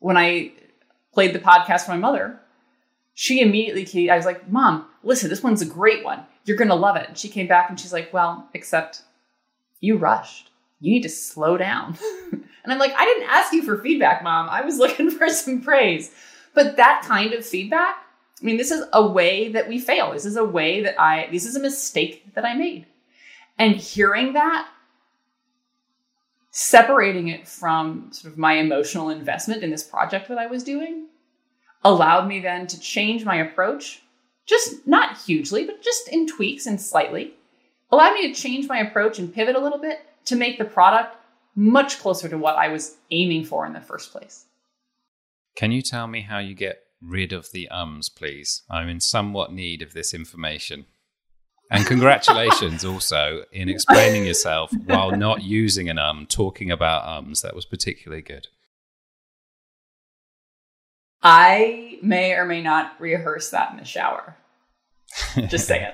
[0.00, 0.52] when I
[1.14, 2.38] played the podcast for my mother,
[3.14, 6.20] she immediately, I was like, Mom, listen, this one's a great one.
[6.44, 7.08] You're going to love it.
[7.08, 9.00] And she came back and she's like, Well, except
[9.80, 10.50] you rushed.
[10.80, 11.96] You need to slow down.
[12.32, 14.48] and I'm like, I didn't ask you for feedback, Mom.
[14.48, 16.12] I was looking for some praise.
[16.54, 17.96] But that kind of feedback,
[18.40, 20.12] I mean, this is a way that we fail.
[20.12, 22.86] This is a way that I, this is a mistake that I made.
[23.58, 24.68] And hearing that,
[26.50, 31.06] separating it from sort of my emotional investment in this project that I was doing,
[31.84, 34.02] allowed me then to change my approach,
[34.46, 37.34] just not hugely, but just in tweaks and slightly,
[37.90, 41.16] allowed me to change my approach and pivot a little bit to make the product
[41.54, 44.44] much closer to what I was aiming for in the first place.
[45.56, 48.62] Can you tell me how you get rid of the ums, please?
[48.70, 50.84] I'm in somewhat need of this information.
[51.70, 57.40] And congratulations also in explaining yourself while not using an um, talking about ums.
[57.40, 58.48] That was particularly good.
[61.22, 64.36] I may or may not rehearse that in the shower.
[65.48, 65.92] Just saying.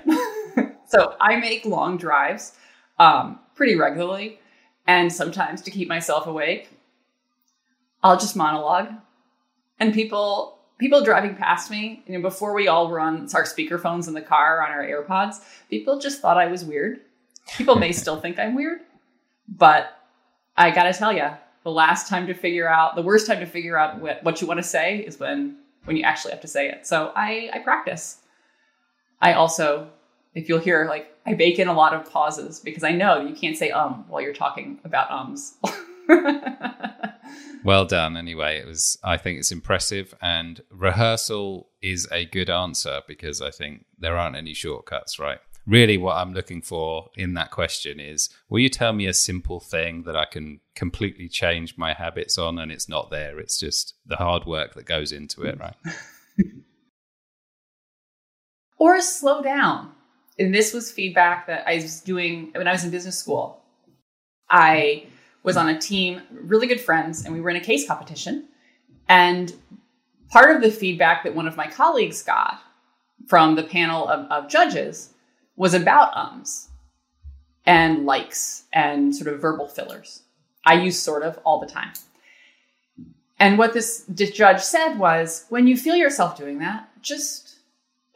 [0.88, 2.56] so I make long drives
[2.98, 4.40] um, pretty regularly.
[4.88, 6.68] And sometimes to keep myself awake,
[8.02, 8.88] I'll just monologue.
[9.78, 14.08] And people people driving past me, you know, before we all were on our speakerphones
[14.08, 15.36] in the car on our AirPods,
[15.70, 17.02] people just thought I was weird.
[17.56, 18.80] People may still think I'm weird,
[19.46, 19.96] but
[20.56, 21.30] I gotta tell you,
[21.62, 24.48] the last time to figure out, the worst time to figure out what, what you
[24.48, 26.84] want to say is when when you actually have to say it.
[26.84, 28.22] So I I practice.
[29.20, 29.88] I also,
[30.34, 33.34] if you'll hear, like I bake in a lot of pauses because I know you
[33.34, 35.54] can't say um while you're talking about ums.
[37.64, 38.16] well done.
[38.16, 38.98] Anyway, it was.
[39.02, 44.36] I think it's impressive, and rehearsal is a good answer because I think there aren't
[44.36, 45.38] any shortcuts, right?
[45.64, 49.60] Really, what I'm looking for in that question is: Will you tell me a simple
[49.60, 53.38] thing that I can completely change my habits on, and it's not there?
[53.38, 55.76] It's just the hard work that goes into it, right?
[58.76, 59.92] or slow down.
[60.42, 63.62] And this was feedback that I was doing when I was in business school.
[64.50, 65.06] I
[65.44, 68.48] was on a team, really good friends, and we were in a case competition.
[69.08, 69.54] And
[70.30, 72.60] part of the feedback that one of my colleagues got
[73.28, 75.10] from the panel of, of judges
[75.54, 76.70] was about ums
[77.64, 80.22] and likes and sort of verbal fillers.
[80.66, 81.92] I use sort of all the time.
[83.38, 87.60] And what this judge said was when you feel yourself doing that, just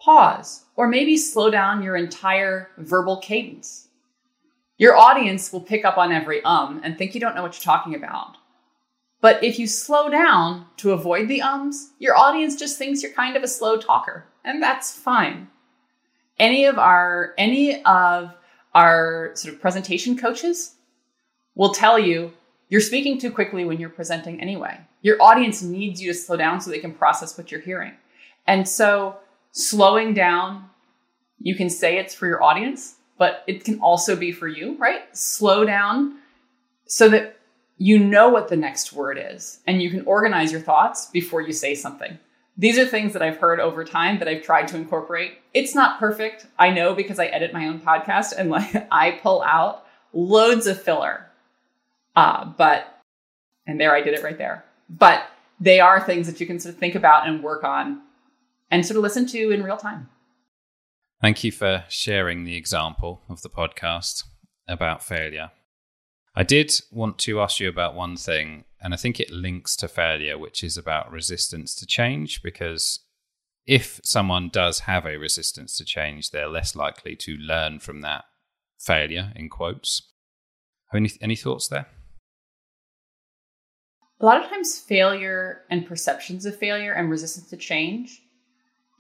[0.01, 3.89] pause or maybe slow down your entire verbal cadence.
[4.79, 7.75] Your audience will pick up on every um and think you don't know what you're
[7.75, 8.37] talking about.
[9.21, 13.37] But if you slow down to avoid the ums, your audience just thinks you're kind
[13.37, 15.49] of a slow talker, and that's fine.
[16.39, 18.35] Any of our any of
[18.75, 20.75] our sort of presentation coaches
[21.55, 22.33] will tell you
[22.69, 24.79] you're speaking too quickly when you're presenting anyway.
[25.01, 27.93] Your audience needs you to slow down so they can process what you're hearing.
[28.47, 29.17] And so
[29.57, 30.69] slowing down,
[31.39, 35.05] you can say it's for your audience, but it can also be for you, right?
[35.17, 36.19] Slow down
[36.87, 37.39] so that
[37.79, 41.53] you know what the next word is and you can organize your thoughts before you
[41.53, 42.19] say something.
[42.59, 45.39] These are things that I've heard over time that I've tried to incorporate.
[45.55, 46.47] It's not perfect.
[46.59, 50.81] I know because I edit my own podcast and like I pull out loads of
[50.81, 51.27] filler.
[52.15, 53.03] Uh, but,
[53.67, 54.65] and there I did it right there.
[54.89, 55.27] But
[55.61, 58.03] they are things that you can sort of think about and work on
[58.71, 60.09] and sort of listen to in real time.
[61.21, 64.25] Thank you for sharing the example of the podcast
[64.69, 65.51] about failure.
[66.35, 69.89] I did want to ask you about one thing, and I think it links to
[69.89, 72.43] failure, which is about resistance to change.
[72.43, 73.01] Because
[73.67, 78.25] if someone does have a resistance to change, they're less likely to learn from that
[78.79, 80.13] failure, in quotes.
[80.95, 81.87] Any, any thoughts there?
[84.21, 88.23] A lot of times, failure and perceptions of failure and resistance to change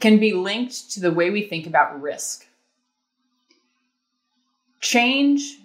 [0.00, 2.46] can be linked to the way we think about risk.
[4.80, 5.58] Change,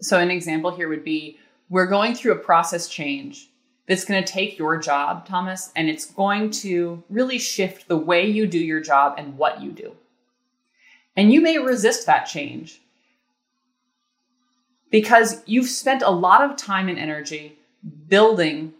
[0.00, 1.38] so an example here would be
[1.70, 3.48] we're going through a process change
[3.88, 8.26] that's going to take your job, Thomas, and it's going to really shift the way
[8.26, 9.94] you do your job and what you do.
[11.16, 12.80] And you may resist that change
[14.90, 17.58] because you've spent a lot of time and energy
[18.08, 18.72] building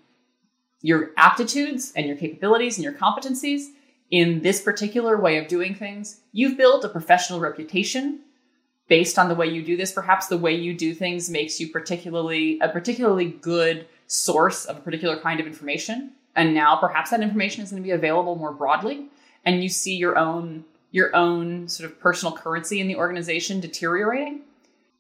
[0.81, 3.69] your aptitudes and your capabilities and your competencies
[4.11, 6.21] in this particular way of doing things.
[6.33, 8.21] You've built a professional reputation
[8.89, 9.93] based on the way you do this.
[9.93, 14.81] Perhaps the way you do things makes you particularly a particularly good source of a
[14.81, 16.13] particular kind of information.
[16.37, 19.07] And now perhaps that information is going to be available more broadly
[19.45, 24.43] and you see your own your own sort of personal currency in the organization deteriorating.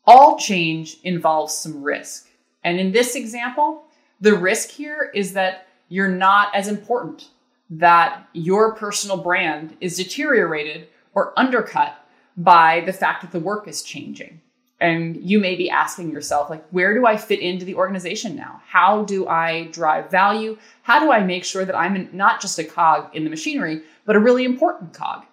[0.06, 2.28] All change involves some risk.
[2.64, 3.84] And in this example,
[4.20, 7.28] the risk here is that you're not as important
[7.70, 11.96] that your personal brand is deteriorated or undercut
[12.36, 14.40] by the fact that the work is changing.
[14.80, 18.60] And you may be asking yourself, like, where do I fit into the organization now?
[18.66, 20.58] How do I drive value?
[20.82, 24.16] How do I make sure that I'm not just a cog in the machinery, but
[24.16, 25.24] a really important cog?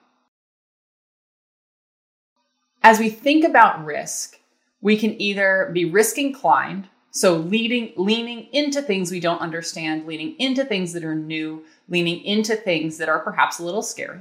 [2.84, 4.40] As we think about risk,
[4.80, 10.36] we can either be risk inclined, so leading, leaning into things we don't understand, leaning
[10.40, 14.20] into things that are new, leaning into things that are perhaps a little scary.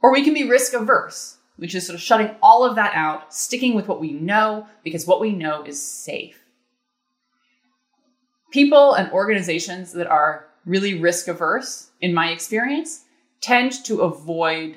[0.00, 3.34] Or we can be risk averse, which is sort of shutting all of that out,
[3.34, 6.44] sticking with what we know because what we know is safe.
[8.52, 13.04] People and organizations that are really risk averse, in my experience,
[13.40, 14.76] tend to avoid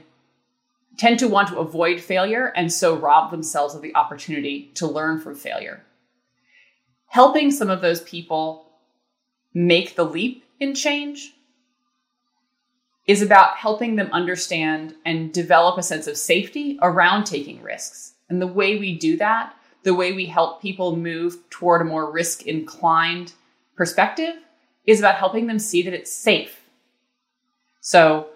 [0.95, 5.19] tend to want to avoid failure and so rob themselves of the opportunity to learn
[5.19, 5.83] from failure.
[7.13, 8.65] Helping some of those people
[9.53, 11.35] make the leap in change
[13.05, 18.13] is about helping them understand and develop a sense of safety around taking risks.
[18.29, 22.11] And the way we do that, the way we help people move toward a more
[22.11, 23.33] risk inclined
[23.75, 24.33] perspective,
[24.87, 26.61] is about helping them see that it's safe.
[27.79, 28.29] So,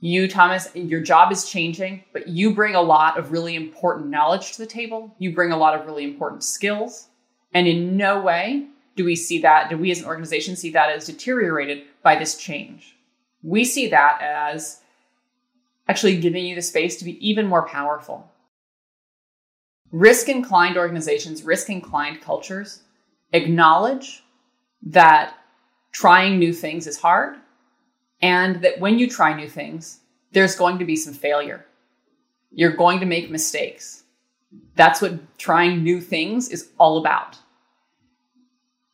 [0.00, 4.52] you, Thomas, your job is changing, but you bring a lot of really important knowledge
[4.52, 5.14] to the table.
[5.18, 7.08] You bring a lot of really important skills.
[7.54, 10.90] And in no way do we see that, do we as an organization see that
[10.90, 12.96] as deteriorated by this change?
[13.42, 14.80] We see that as
[15.88, 18.30] actually giving you the space to be even more powerful.
[19.92, 22.82] Risk inclined organizations, risk inclined cultures
[23.32, 24.22] acknowledge
[24.82, 25.34] that
[25.92, 27.36] trying new things is hard
[28.22, 30.00] and that when you try new things,
[30.32, 31.64] there's going to be some failure.
[32.50, 34.04] You're going to make mistakes.
[34.74, 37.38] That's what trying new things is all about.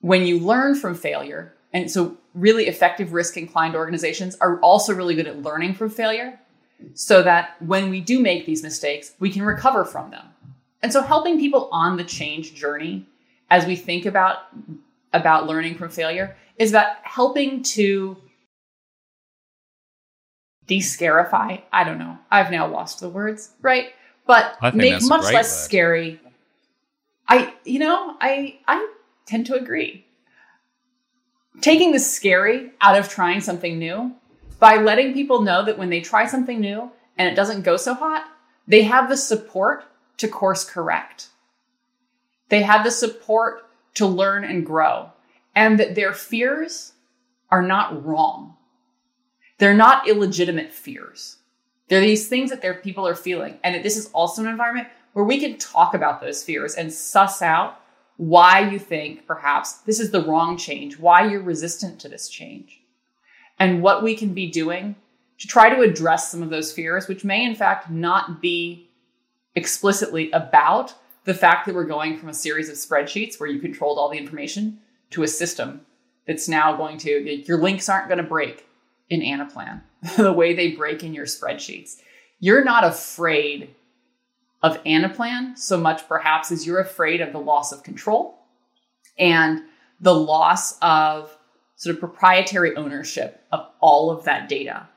[0.01, 5.15] When you learn from failure, and so really effective risk inclined organizations are also really
[5.15, 6.39] good at learning from failure
[6.95, 10.27] so that when we do make these mistakes, we can recover from them.
[10.83, 13.07] And so helping people on the change journey
[13.51, 14.39] as we think about
[15.13, 18.17] about learning from failure is about helping to
[20.73, 21.59] de-scarify.
[21.73, 22.19] I don't know.
[22.31, 23.89] I've now lost the words, right?
[24.27, 25.65] But make much less word.
[25.65, 26.21] scary.
[27.29, 28.89] I you know, I I
[29.27, 30.07] tend to agree.
[31.61, 34.13] Taking the scary out of trying something new
[34.59, 37.95] by letting people know that when they try something new and it doesn't go so
[37.95, 38.25] hot,
[38.67, 39.85] they have the support
[40.17, 41.29] to course correct.
[42.49, 45.11] They have the support to learn and grow,
[45.55, 46.93] and that their fears
[47.51, 48.57] are not wrong.
[49.63, 51.37] They're not illegitimate fears.
[51.87, 55.25] They're these things that their people are feeling, and this is also an environment where
[55.25, 57.81] we can talk about those fears and suss out
[58.17, 62.81] why you think perhaps this is the wrong change, why you're resistant to this change,
[63.61, 64.97] and what we can be doing
[65.39, 68.91] to try to address some of those fears, which may in fact not be
[69.55, 70.93] explicitly about
[71.23, 74.19] the fact that we're going from a series of spreadsheets where you controlled all the
[74.19, 75.83] information to a system
[76.27, 78.67] that's now going to, your links aren't going to break
[79.13, 79.83] in Anaplan
[80.17, 82.01] the way they break in your spreadsheets.
[82.41, 83.75] You're not afraid
[84.63, 88.39] of Anaplan so much, perhaps, as you're afraid of the loss of control
[89.19, 89.63] and
[90.01, 91.37] the loss of
[91.77, 94.89] sort of proprietary ownership of all of that data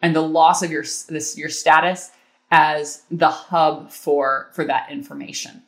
[0.00, 2.10] and the loss of your this your status
[2.50, 5.62] as the hub for for that information.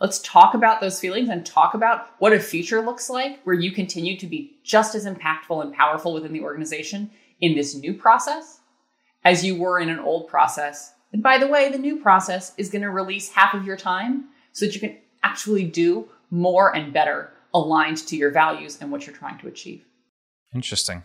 [0.00, 3.70] Let's talk about those feelings and talk about what a future looks like where you
[3.72, 7.10] continue to be just as impactful and powerful within the organization
[7.40, 8.60] in this new process
[9.24, 10.92] as you were in an old process.
[11.12, 14.26] And by the way, the new process is going to release half of your time
[14.52, 19.06] so that you can actually do more and better aligned to your values and what
[19.06, 19.84] you're trying to achieve.
[20.54, 21.04] Interesting.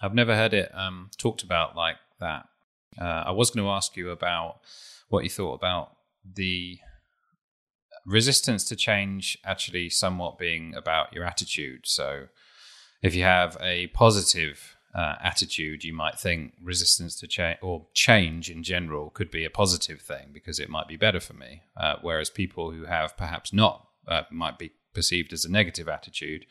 [0.00, 2.46] I've never heard it um, talked about like that.
[3.00, 4.60] Uh, I was going to ask you about
[5.08, 6.78] what you thought about the
[8.06, 11.82] resistance to change actually somewhat being about your attitude.
[11.84, 12.26] So
[13.02, 18.50] if you have a positive uh, attitude, you might think resistance to change or change
[18.50, 21.62] in general could be a positive thing because it might be better for me.
[21.76, 26.46] Uh, whereas people who have perhaps not uh, might be perceived as a negative attitude,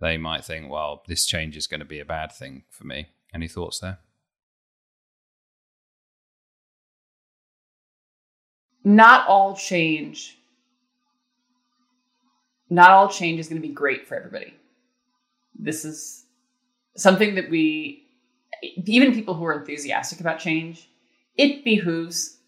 [0.00, 3.08] they might think, well, this change is going to be a bad thing for me.
[3.34, 3.98] Any thoughts there?
[8.84, 10.36] Not all change
[12.68, 14.54] not all change is going to be great for everybody.
[15.58, 16.25] This is
[16.96, 18.04] something that we,
[18.62, 20.88] even people who are enthusiastic about change,
[21.36, 22.38] it behooves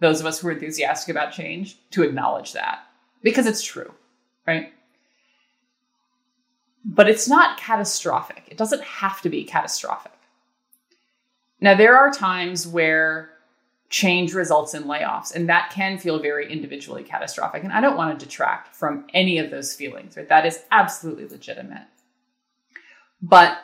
[0.00, 2.80] those of us who are enthusiastic about change to acknowledge that
[3.22, 3.92] because it's true,
[4.46, 4.72] right?
[6.84, 8.42] But it's not catastrophic.
[8.48, 10.12] It doesn't have to be catastrophic.
[11.60, 13.30] Now, there are times where
[13.92, 15.34] change results in layoffs.
[15.34, 17.62] And that can feel very individually catastrophic.
[17.62, 20.28] And I don't want to detract from any of those feelings, right?
[20.28, 21.86] That is absolutely legitimate.
[23.20, 23.58] But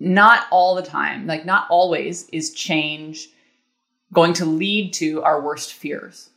[0.00, 3.28] not all the time, like not always, is change
[4.12, 6.30] going to lead to our worst fears.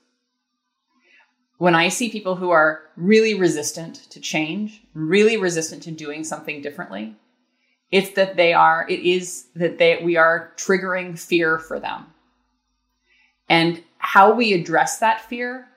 [1.58, 6.62] When I see people who are really resistant to change, really resistant to doing something
[6.62, 7.16] differently,
[7.90, 12.08] it's that they are, it is that they, we are triggering fear for them.
[13.48, 15.68] And how we address that fear,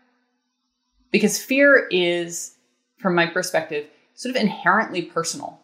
[1.12, 2.57] because fear is,
[2.99, 5.61] from my perspective, sort of inherently personal.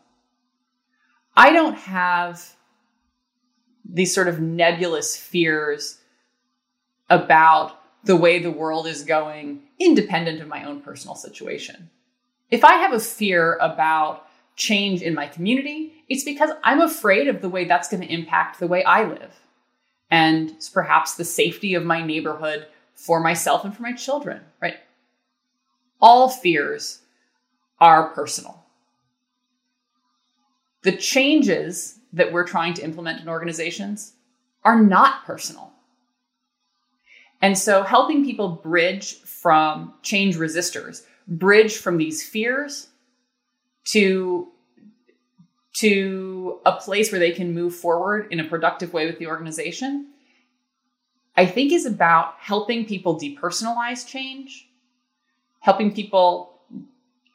[1.37, 2.55] I don't have
[3.85, 5.99] these sort of nebulous fears
[7.11, 11.91] about the way the world is going, independent of my own personal situation.
[12.51, 14.27] If I have a fear about
[14.57, 18.61] change in my community, it's because I'm afraid of the way that's going to impact
[18.61, 19.35] the way I live
[20.11, 24.77] and perhaps the safety of my neighborhood for myself and for my children, right?
[26.01, 27.01] All fears
[27.81, 28.62] are personal.
[30.83, 34.15] The changes that we're trying to implement in organizations
[34.65, 35.73] are not personal.
[37.41, 42.89] And so helping people bridge from change resistors, bridge from these fears
[43.87, 44.49] to
[45.75, 50.07] to a place where they can move forward in a productive way with the organization,
[51.35, 54.69] I think is about helping people depersonalize change,
[55.61, 56.61] helping people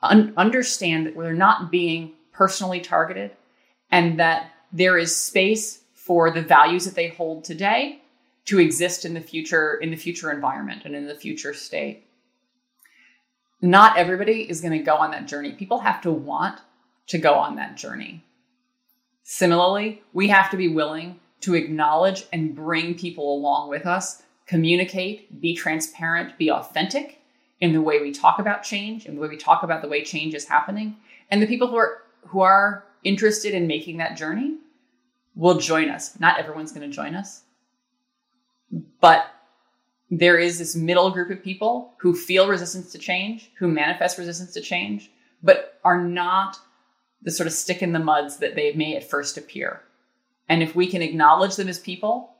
[0.03, 3.31] un- understand that we're not being personally targeted
[3.91, 8.01] and that there is space for the values that they hold today
[8.45, 12.05] to exist in the future in the future environment and in the future state.
[13.61, 15.53] Not everybody is going to go on that journey.
[15.53, 16.59] People have to want
[17.07, 18.23] to go on that journey.
[19.23, 25.41] Similarly we have to be willing to acknowledge and bring people along with us communicate
[25.41, 27.19] be transparent be authentic
[27.59, 30.03] in the way we talk about change and the way we talk about the way
[30.03, 30.95] change is happening
[31.29, 34.57] and the people who are who are interested in making that journey
[35.35, 37.43] will join us not everyone's going to join us
[39.01, 39.27] but
[40.09, 44.53] there is this middle group of people who feel resistance to change, who manifest resistance
[44.53, 45.11] to change,
[45.43, 46.57] but are not
[47.21, 49.81] the sort of stick in the muds that they may at first appear.
[50.47, 52.35] And if we can acknowledge them as people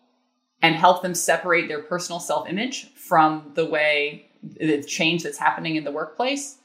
[0.62, 5.76] and help them separate their personal self image from the way the change that's happening
[5.76, 6.58] in the workplace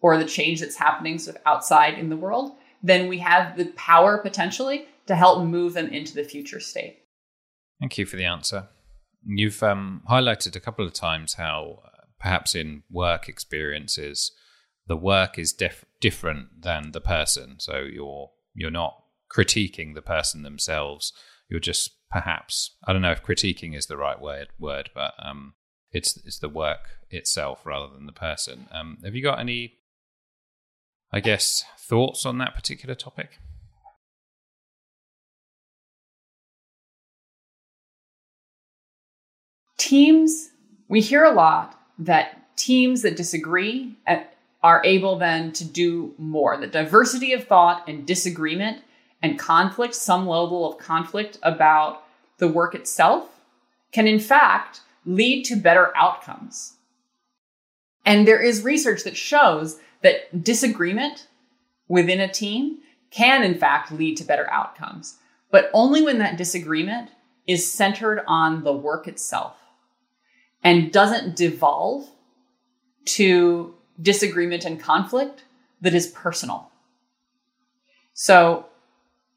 [0.00, 2.52] or the change that's happening sort of outside in the world,
[2.86, 6.98] then we have the power potentially to help move them into the future state.
[7.80, 8.68] Thank you for the answer.
[9.24, 14.32] You've um, highlighted a couple of times how uh, perhaps in work experiences,
[14.86, 17.56] the work is dif- different than the person.
[17.58, 19.02] So you're you're not
[19.34, 21.12] critiquing the person themselves.
[21.48, 25.54] You're just perhaps I don't know if critiquing is the right word word, but um,
[25.90, 28.68] it's it's the work itself rather than the person.
[28.72, 29.78] Um, have you got any,
[31.12, 33.38] I guess, thoughts on that particular topic?
[39.86, 40.50] teams,
[40.88, 44.16] we hear a lot that teams that disagree uh,
[44.62, 46.56] are able then to do more.
[46.56, 48.82] The diversity of thought and disagreement
[49.22, 52.02] and conflict, some level of conflict about
[52.38, 53.28] the work itself,
[53.92, 56.74] can in fact lead to better outcomes.
[58.04, 61.26] And there is research that shows that disagreement
[61.88, 62.78] within a team
[63.10, 65.16] can in fact lead to better outcomes,
[65.50, 67.10] but only when that disagreement
[67.46, 69.56] is centered on the work itself
[70.62, 72.10] and doesn't devolve
[73.04, 75.44] to disagreement and conflict
[75.80, 76.70] that is personal.
[78.12, 78.66] So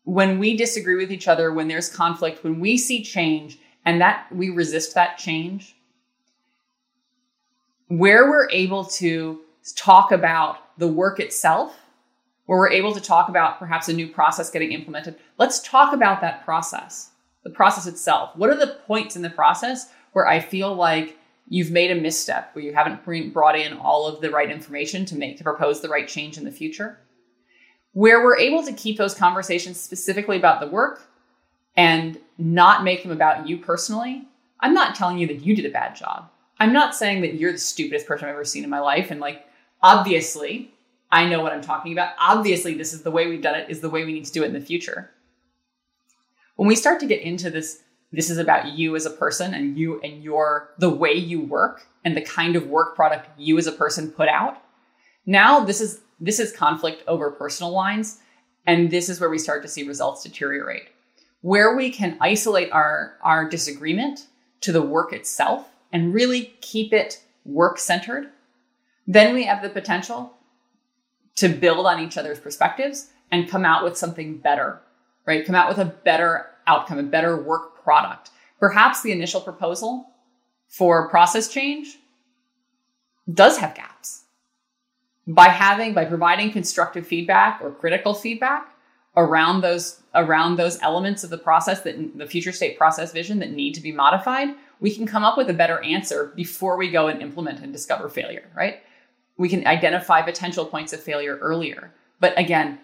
[0.03, 4.25] when we disagree with each other, when there's conflict, when we see change and that
[4.31, 5.75] we resist that change,
[7.87, 9.41] where we're able to
[9.73, 11.75] talk about the work itself,
[12.45, 16.21] where we're able to talk about perhaps a new process getting implemented, let's talk about
[16.21, 17.11] that process,
[17.43, 18.35] the process itself.
[18.35, 21.17] What are the points in the process where I feel like
[21.49, 23.03] you've made a misstep where you haven't
[23.33, 26.45] brought in all of the right information to make to propose the right change in
[26.45, 26.99] the future
[27.93, 31.01] where we're able to keep those conversations specifically about the work
[31.75, 34.27] and not make them about you personally
[34.59, 37.51] i'm not telling you that you did a bad job i'm not saying that you're
[37.51, 39.45] the stupidest person i've ever seen in my life and like
[39.81, 40.71] obviously
[41.11, 42.13] i know what i'm talking about.
[42.19, 44.43] Obviously this is the way we've done it is the way we need to do
[44.43, 45.11] it in the future.
[46.55, 49.77] When we start to get into this this is about you as a person and
[49.77, 53.67] you and your the way you work and the kind of work product you as
[53.67, 54.61] a person put out
[55.25, 58.19] now this is this is conflict over personal lines
[58.65, 60.89] and this is where we start to see results deteriorate.
[61.41, 64.27] Where we can isolate our our disagreement
[64.61, 68.29] to the work itself and really keep it work centered
[69.09, 70.33] then we have the potential
[71.35, 74.79] to build on each other's perspectives and come out with something better
[75.25, 78.29] right come out with a better outcome a better work product.
[78.59, 80.05] Perhaps the initial proposal
[80.67, 81.97] for process change
[83.33, 84.23] does have gaps.
[85.27, 88.71] By having, by providing constructive feedback or critical feedback
[89.15, 93.51] around those, around those elements of the process that the future state process vision that
[93.51, 94.49] need to be modified,
[94.79, 98.09] we can come up with a better answer before we go and implement and discover
[98.09, 98.81] failure, right?
[99.39, 101.93] We can identify potential points of failure earlier.
[102.19, 102.77] But again,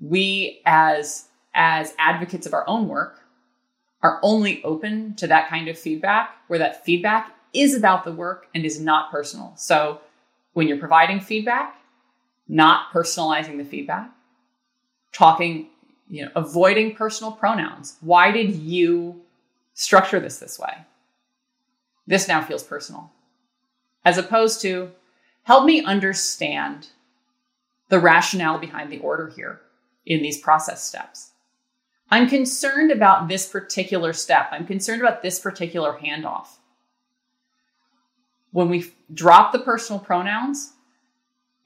[0.00, 3.20] we as, as advocates of our own work
[4.02, 8.46] are only open to that kind of feedback where that feedback is about the work
[8.54, 9.52] and is not personal.
[9.56, 10.00] So
[10.54, 11.76] when you're providing feedback,
[12.48, 14.10] not personalizing the feedback,
[15.12, 15.68] talking,
[16.08, 17.98] you know, avoiding personal pronouns.
[18.00, 19.20] Why did you
[19.74, 20.72] structure this this way?
[22.06, 23.12] This now feels personal.
[24.02, 24.92] As opposed to,
[25.50, 26.86] help me understand
[27.88, 29.60] the rationale behind the order here
[30.06, 31.32] in these process steps.
[32.08, 34.46] I'm concerned about this particular step.
[34.52, 36.46] I'm concerned about this particular handoff.
[38.52, 40.74] When we drop the personal pronouns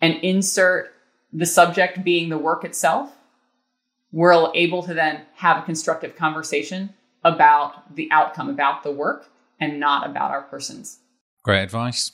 [0.00, 0.94] and insert
[1.30, 3.12] the subject being the work itself,
[4.12, 9.26] we're able to then have a constructive conversation about the outcome, about the work,
[9.60, 11.00] and not about our persons.
[11.42, 12.12] Great advice.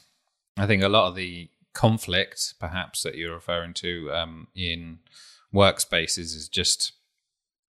[0.56, 4.98] I think a lot of the conflict, perhaps that you're referring to um, in
[5.54, 6.92] workspaces, is just,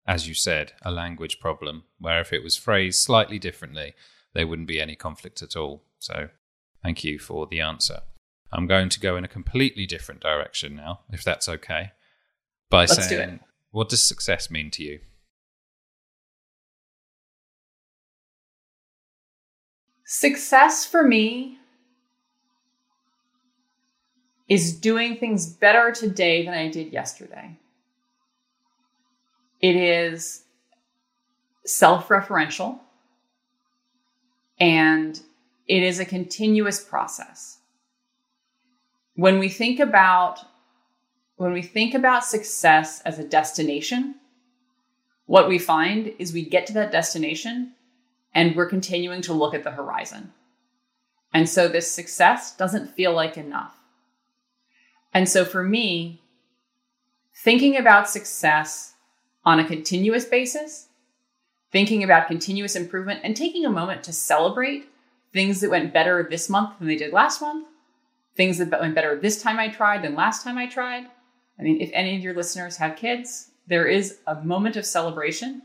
[0.07, 1.83] as you said, a language problem.
[1.99, 3.93] Where if it was phrased slightly differently,
[4.33, 5.83] there wouldn't be any conflict at all.
[5.99, 6.29] So,
[6.83, 8.01] thank you for the answer.
[8.51, 11.91] I'm going to go in a completely different direction now, if that's okay.
[12.69, 13.39] By Let's saying,
[13.71, 14.99] what does success mean to you?
[20.05, 21.57] Success for me
[24.51, 27.57] is doing things better today than I did yesterday.
[29.61, 30.43] It is
[31.65, 32.79] self referential
[34.59, 35.17] and
[35.69, 37.59] it is a continuous process.
[39.15, 40.39] When we think about
[41.37, 44.15] when we think about success as a destination,
[45.27, 47.71] what we find is we get to that destination
[48.35, 50.33] and we're continuing to look at the horizon.
[51.33, 53.77] And so this success doesn't feel like enough.
[55.13, 56.21] And so for me,
[57.35, 58.93] thinking about success
[59.43, 60.87] on a continuous basis,
[61.71, 64.87] thinking about continuous improvement, and taking a moment to celebrate
[65.33, 67.67] things that went better this month than they did last month,
[68.35, 71.05] things that went better this time I tried than last time I tried.
[71.59, 75.61] I mean, if any of your listeners have kids, there is a moment of celebration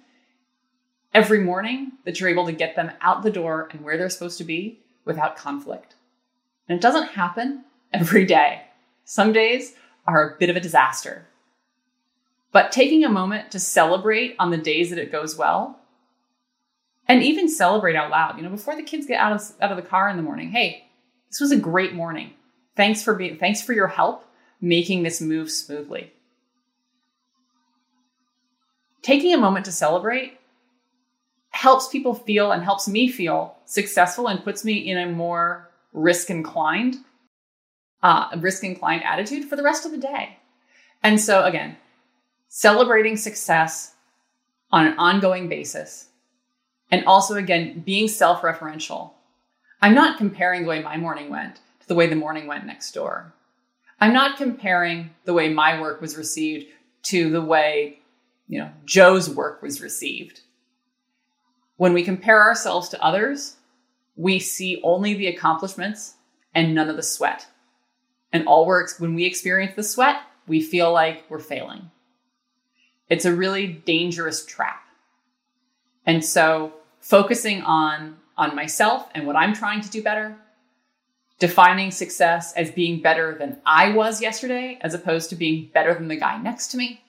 [1.15, 4.39] every morning that you're able to get them out the door and where they're supposed
[4.39, 5.95] to be without conflict.
[6.69, 8.66] And it doesn't happen every day.
[9.07, 9.73] Some days
[10.07, 11.27] are a bit of a disaster.
[12.53, 15.79] But taking a moment to celebrate on the days that it goes well,
[17.09, 19.77] and even celebrate out loud, you know, before the kids get out of, out of
[19.77, 20.89] the car in the morning, hey,
[21.31, 22.33] this was a great morning.
[22.75, 24.25] Thanks for being, thanks for your help
[24.61, 26.13] making this move smoothly.
[29.03, 30.41] Taking a moment to celebrate
[31.51, 36.29] helps people feel and helps me feel successful and puts me in a more risk
[36.29, 36.97] inclined
[38.07, 40.39] uh, risk inclined attitude for the rest of the day.
[41.03, 41.77] And so again,
[42.47, 43.95] celebrating success
[44.71, 46.09] on an ongoing basis
[46.93, 49.11] and also again being self-referential.
[49.83, 52.93] I'm not comparing the way my morning went to the way the morning went next
[52.93, 53.35] door.
[54.01, 56.67] I'm not comparing the way my work was received
[57.11, 57.99] to the way,
[58.47, 60.43] you know, Joe's work was received.
[61.77, 63.57] When we compare ourselves to others,
[64.15, 66.15] we see only the accomplishments
[66.55, 67.49] and none of the sweat.
[68.37, 71.91] And all we're, when we experience the sweat, we feel like we're failing.
[73.09, 74.83] It's a really dangerous trap.
[76.05, 80.37] And so focusing on, on myself and what I'm trying to do better,
[81.39, 86.09] defining success as being better than I was yesterday, as opposed to being better than
[86.09, 87.03] the guy next to me.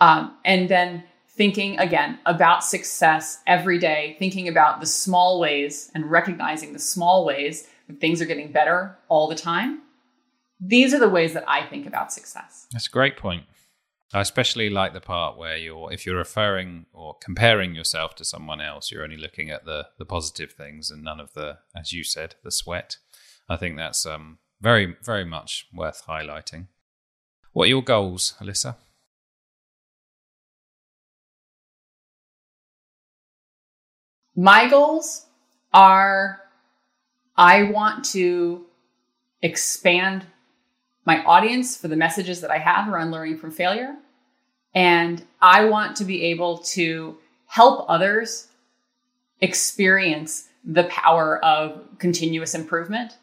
[0.00, 6.10] Um, and then thinking again about success every day, thinking about the small ways and
[6.10, 9.80] recognizing the small ways that things are getting better all the time.
[10.60, 12.66] These are the ways that I think about success.
[12.72, 13.44] That's a great point.
[14.14, 18.60] I especially like the part where you're, if you're referring or comparing yourself to someone
[18.60, 22.04] else, you're only looking at the the positive things and none of the, as you
[22.04, 22.98] said, the sweat.
[23.48, 26.68] I think that's um, very, very much worth highlighting.
[27.52, 28.76] What are your goals, Alyssa?
[34.34, 35.26] My goals
[35.72, 36.42] are
[37.36, 38.66] I want to
[39.42, 40.26] expand
[41.06, 43.94] my audience for the messages that I have around learning from failure.
[44.74, 48.48] And I want to be able to help others
[49.40, 53.16] experience the power of continuous improvement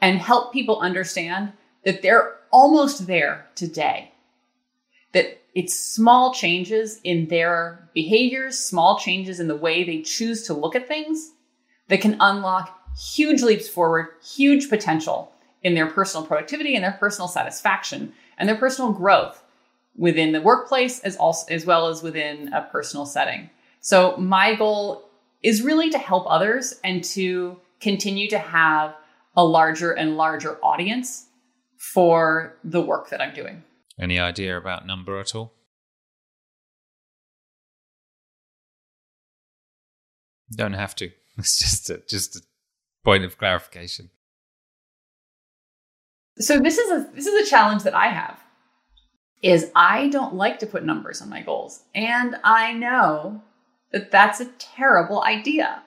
[0.00, 1.52] and help people understand
[1.84, 4.12] that they're almost there today.
[5.12, 10.54] That it's small changes in their behaviors, small changes in the way they choose to
[10.54, 11.32] look at things
[11.88, 15.32] that can unlock huge leaps forward, huge potential
[15.62, 19.42] in their personal productivity and their personal satisfaction and their personal growth
[19.96, 23.50] within the workplace as also as well as within a personal setting.
[23.80, 25.08] So my goal
[25.42, 28.94] is really to help others and to continue to have
[29.36, 31.26] a larger and larger audience
[31.76, 33.62] for the work that I'm doing.
[33.98, 35.54] Any idea about number at all?
[40.54, 41.10] Don't have to.
[41.38, 42.40] It's just a, just a
[43.02, 44.10] point of clarification.
[46.40, 48.40] So this is a this is a challenge that I have.
[49.42, 53.42] Is I don't like to put numbers on my goals, and I know
[53.92, 55.82] that that's a terrible idea.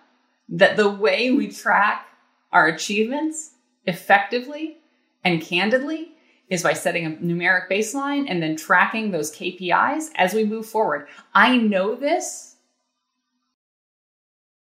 [0.49, 2.05] That the way we track
[2.51, 3.51] our achievements
[3.85, 4.77] effectively
[5.23, 6.11] and candidly
[6.49, 11.07] is by setting a numeric baseline and then tracking those KPIs as we move forward.
[11.33, 12.57] I know this,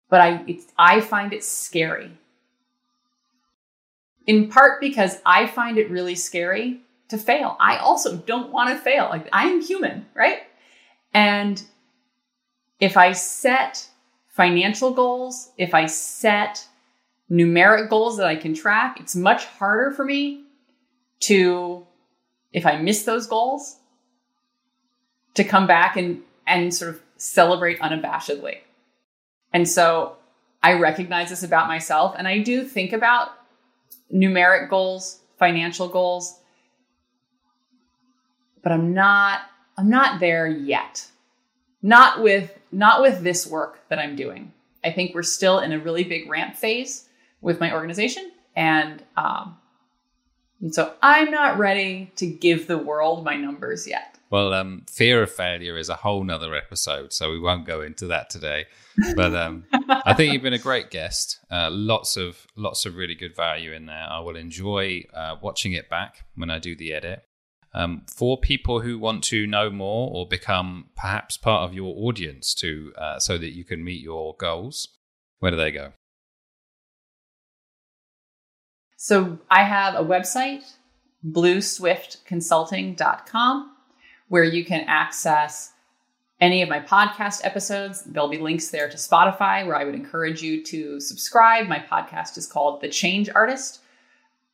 [0.08, 2.12] but I I find it scary.
[4.26, 7.56] In part because I find it really scary to fail.
[7.60, 9.08] I also don't want to fail.
[9.10, 10.42] Like I am human, right?
[11.12, 11.62] And
[12.80, 13.88] if I set
[14.28, 16.66] financial goals, if I set
[17.30, 20.44] numeric goals that I can track, it's much harder for me
[21.20, 21.86] to,
[22.52, 23.76] if I miss those goals,
[25.34, 28.58] to come back and, and sort of celebrate unabashedly.
[29.52, 30.16] And so
[30.62, 33.30] I recognize this about myself and I do think about
[34.14, 36.38] numeric goals, financial goals,
[38.62, 39.42] but I'm not
[39.76, 41.06] I'm not there yet.
[41.82, 44.52] Not with not with this work that I'm doing.
[44.82, 47.08] I think we're still in a really big ramp phase
[47.40, 49.58] with my organization, and um,
[50.60, 54.13] and so I'm not ready to give the world my numbers yet.
[54.34, 58.08] Well, um, fear of failure is a whole nother episode, so we won't go into
[58.08, 58.64] that today.
[59.14, 61.38] But um, I think you've been a great guest.
[61.52, 64.08] Uh, lots of lots of really good value in there.
[64.10, 67.22] I will enjoy uh, watching it back when I do the edit.
[67.74, 72.54] Um, for people who want to know more or become perhaps part of your audience
[72.54, 74.88] to uh, so that you can meet your goals,
[75.38, 75.92] where do they go?
[78.96, 80.72] So I have a website,
[81.24, 83.73] blueswiftconsulting.com,
[84.28, 85.72] where you can access
[86.40, 88.02] any of my podcast episodes.
[88.02, 91.68] There'll be links there to Spotify, where I would encourage you to subscribe.
[91.68, 93.80] My podcast is called The Change Artist.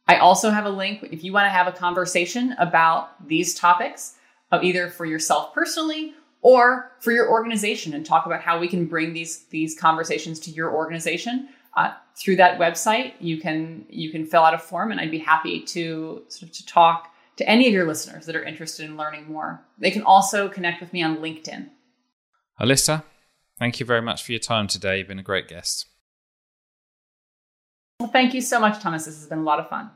[0.07, 4.17] I also have a link if you want to have a conversation about these topics,
[4.53, 9.13] either for yourself personally or for your organization, and talk about how we can bring
[9.13, 11.49] these these conversations to your organization.
[11.77, 15.19] Uh, through that website, you can you can fill out a form, and I'd be
[15.19, 18.99] happy to sort of to talk to any of your listeners that are interested in
[18.99, 19.63] learning more.
[19.79, 21.71] They can also connect with me on LinkedIn.
[22.61, 23.03] Alyssa,
[23.59, 24.99] thank you very much for your time today.
[24.99, 25.87] You've been a great guest.
[27.99, 29.07] Well, thank you so much, Thomas.
[29.07, 29.91] This has been a lot of fun.